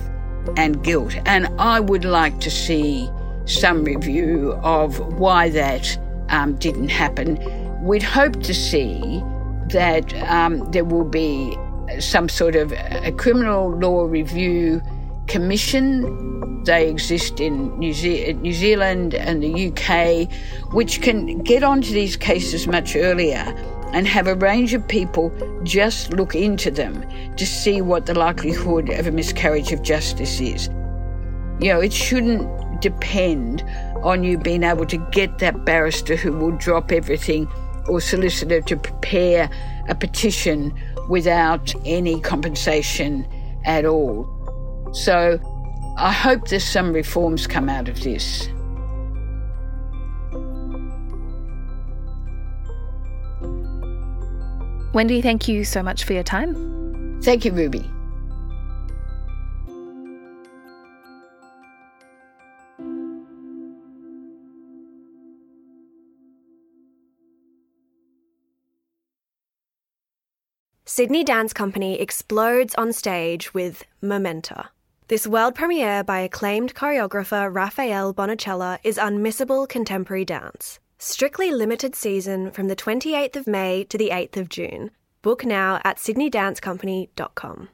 and 0.56 0.82
guilt? 0.82 1.14
And 1.26 1.46
I 1.60 1.78
would 1.78 2.04
like 2.04 2.40
to 2.40 2.50
see 2.50 3.08
some 3.44 3.84
review 3.84 4.58
of 4.62 4.98
why 5.18 5.50
that 5.50 5.98
um, 6.30 6.56
didn't 6.56 6.88
happen 6.88 7.38
We'd 7.84 8.02
hope 8.02 8.42
to 8.44 8.54
see 8.54 9.22
that 9.68 10.14
um, 10.30 10.70
there 10.70 10.86
will 10.86 11.04
be 11.04 11.54
some 11.98 12.30
sort 12.30 12.56
of 12.56 12.72
a 12.72 13.12
criminal 13.12 13.78
law 13.78 14.06
review 14.06 14.80
commission. 15.26 16.64
They 16.64 16.88
exist 16.88 17.40
in 17.40 17.78
New, 17.78 17.92
Ze- 17.92 18.32
New, 18.32 18.54
Zealand 18.54 19.14
and 19.14 19.42
the 19.42 19.68
UK, 19.68 20.32
which 20.72 21.02
can 21.02 21.42
get 21.42 21.62
onto 21.62 21.92
these 21.92 22.16
cases 22.16 22.66
much 22.66 22.96
earlier 22.96 23.44
and 23.94 24.08
have 24.08 24.26
a 24.26 24.34
range 24.34 24.74
of 24.74 24.86
people 24.88 25.32
just 25.62 26.12
look 26.12 26.34
into 26.34 26.68
them 26.68 27.04
to 27.36 27.46
see 27.46 27.80
what 27.80 28.06
the 28.06 28.12
likelihood 28.12 28.90
of 28.90 29.06
a 29.06 29.12
miscarriage 29.12 29.72
of 29.72 29.82
justice 29.82 30.40
is. 30.40 30.66
You 31.60 31.72
know, 31.72 31.80
it 31.80 31.92
shouldn't 31.92 32.82
depend 32.82 33.62
on 34.02 34.24
you 34.24 34.36
being 34.36 34.64
able 34.64 34.84
to 34.86 34.96
get 35.12 35.38
that 35.38 35.64
barrister 35.64 36.16
who 36.16 36.32
will 36.32 36.50
drop 36.56 36.90
everything 36.90 37.46
or 37.86 38.00
solicitor 38.00 38.60
to 38.62 38.76
prepare 38.76 39.48
a 39.88 39.94
petition 39.94 40.76
without 41.08 41.72
any 41.84 42.20
compensation 42.20 43.24
at 43.64 43.84
all. 43.86 44.28
So 44.92 45.38
I 45.96 46.10
hope 46.10 46.48
there's 46.48 46.64
some 46.64 46.92
reforms 46.92 47.46
come 47.46 47.68
out 47.68 47.88
of 47.88 48.02
this. 48.02 48.48
Wendy, 54.94 55.20
thank 55.20 55.48
you 55.48 55.64
so 55.64 55.82
much 55.82 56.04
for 56.04 56.12
your 56.12 56.22
time. 56.22 57.20
Thank 57.20 57.44
you, 57.44 57.50
Ruby. 57.50 57.84
Sydney 70.86 71.24
Dance 71.24 71.52
Company 71.52 71.98
explodes 71.98 72.76
on 72.76 72.92
stage 72.92 73.52
with 73.52 73.82
Momenta. 74.00 74.70
This 75.08 75.26
world 75.26 75.56
premiere 75.56 76.04
by 76.04 76.20
acclaimed 76.20 76.76
choreographer 76.76 77.52
Rafael 77.52 78.14
Bonachela 78.14 78.78
is 78.84 78.96
unmissable 78.96 79.68
contemporary 79.68 80.24
dance. 80.24 80.78
Strictly 81.06 81.50
limited 81.50 81.94
season 81.94 82.50
from 82.50 82.68
the 82.68 82.74
28th 82.74 83.36
of 83.36 83.46
May 83.46 83.84
to 83.90 83.98
the 83.98 84.08
8th 84.08 84.38
of 84.38 84.48
June. 84.48 84.90
Book 85.20 85.44
now 85.44 85.78
at 85.84 85.98
sydneydancecompany.com. 85.98 87.68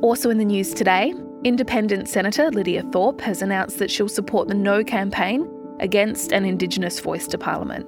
Also 0.00 0.30
in 0.30 0.38
the 0.38 0.46
news 0.46 0.72
today, 0.72 1.12
Independent 1.44 2.08
Senator 2.08 2.50
Lydia 2.50 2.84
Thorpe 2.90 3.20
has 3.20 3.42
announced 3.42 3.78
that 3.78 3.90
she'll 3.90 4.08
support 4.08 4.48
the 4.48 4.54
No 4.54 4.82
campaign 4.82 5.46
against 5.78 6.32
an 6.32 6.46
Indigenous 6.46 6.98
voice 6.98 7.26
to 7.26 7.36
Parliament. 7.36 7.86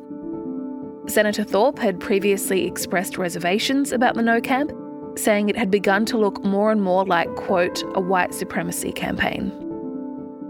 Senator 1.10 1.42
Thorpe 1.42 1.78
had 1.78 1.98
previously 2.00 2.66
expressed 2.66 3.16
reservations 3.16 3.92
about 3.92 4.14
the 4.14 4.22
No 4.22 4.42
Camp, 4.42 4.72
saying 5.16 5.48
it 5.48 5.56
had 5.56 5.70
begun 5.70 6.04
to 6.04 6.18
look 6.18 6.44
more 6.44 6.70
and 6.70 6.82
more 6.82 7.06
like, 7.06 7.34
quote, 7.36 7.82
a 7.94 8.00
white 8.00 8.34
supremacy 8.34 8.92
campaign. 8.92 9.64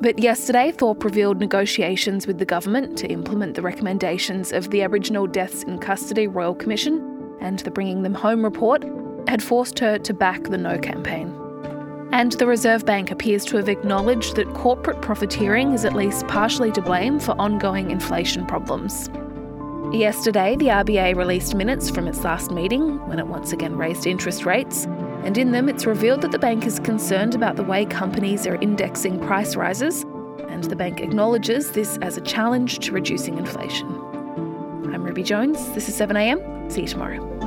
But 0.01 0.21
yesterday, 0.21 0.71
Thorpe 0.71 1.03
revealed 1.03 1.41
negotiations 1.41 2.29
with 2.29 2.39
the 2.39 2.45
government 2.45 2.97
to 2.99 3.09
implement 3.09 3.57
the 3.57 3.63
recommendations 3.63 4.53
of 4.53 4.71
the 4.71 4.83
Aboriginal 4.83 5.27
Deaths 5.27 5.65
in 5.65 5.79
Custody 5.79 6.29
Royal 6.29 6.55
Commission 6.55 7.37
and 7.41 7.59
the 7.61 7.71
Bringing 7.73 8.03
Them 8.03 8.15
Home 8.15 8.45
report 8.45 8.85
had 9.27 9.43
forced 9.43 9.79
her 9.81 9.99
to 9.99 10.15
back 10.15 10.45
the 10.45 10.57
No 10.57 10.79
campaign. 10.79 11.35
And 12.13 12.33
the 12.33 12.47
Reserve 12.47 12.87
Bank 12.87 13.11
appears 13.11 13.45
to 13.47 13.57
have 13.57 13.69
acknowledged 13.69 14.37
that 14.37 14.55
corporate 14.55 15.03
profiteering 15.03 15.73
is 15.73 15.85
at 15.85 15.95
least 15.95 16.29
partially 16.29 16.71
to 16.73 16.81
blame 16.81 17.19
for 17.19 17.33
ongoing 17.33 17.91
inflation 17.91 18.47
problems. 18.47 19.11
Yesterday, 19.93 20.55
the 20.57 20.67
RBA 20.67 21.17
released 21.17 21.57
minutes 21.57 21.91
from 21.91 22.07
its 22.07 22.23
last 22.23 22.53
meeting 22.53 23.05
when 23.09 23.19
it 23.19 23.27
once 23.27 23.53
again 23.53 23.77
raised 23.77 24.07
interest 24.07 24.47
rates, 24.47 24.87
and 25.24 25.38
in 25.38 25.52
them 25.52 25.68
it's 25.68 25.87
revealed 25.87 26.22
that 26.22 26.33
the 26.33 26.38
bank 26.38 26.66
is 26.66 26.78
concerned 26.81 27.35
about 27.35 27.57
the 27.57 27.62
way 27.62 27.85
companies 27.85 28.46
are 28.46 28.57
indexing 28.57 29.20
price 29.20 29.57
rises, 29.57 30.02
and 30.48 30.64
the 30.64 30.76
bank 30.76 31.00
acknowledges 31.00 31.72
this 31.72 31.98
as 32.02 32.16
a 32.16 32.20
challenge 32.20 32.78
to 32.81 32.92
reducing 32.92 33.38
inflation. 33.38 33.87
I'm 34.92 35.04
Ruby 35.04 35.22
Jones, 35.22 35.70
this 35.70 35.88
is 35.88 35.98
7am, 35.98 36.72
see 36.72 36.83
you 36.83 36.88
tomorrow. 36.88 37.38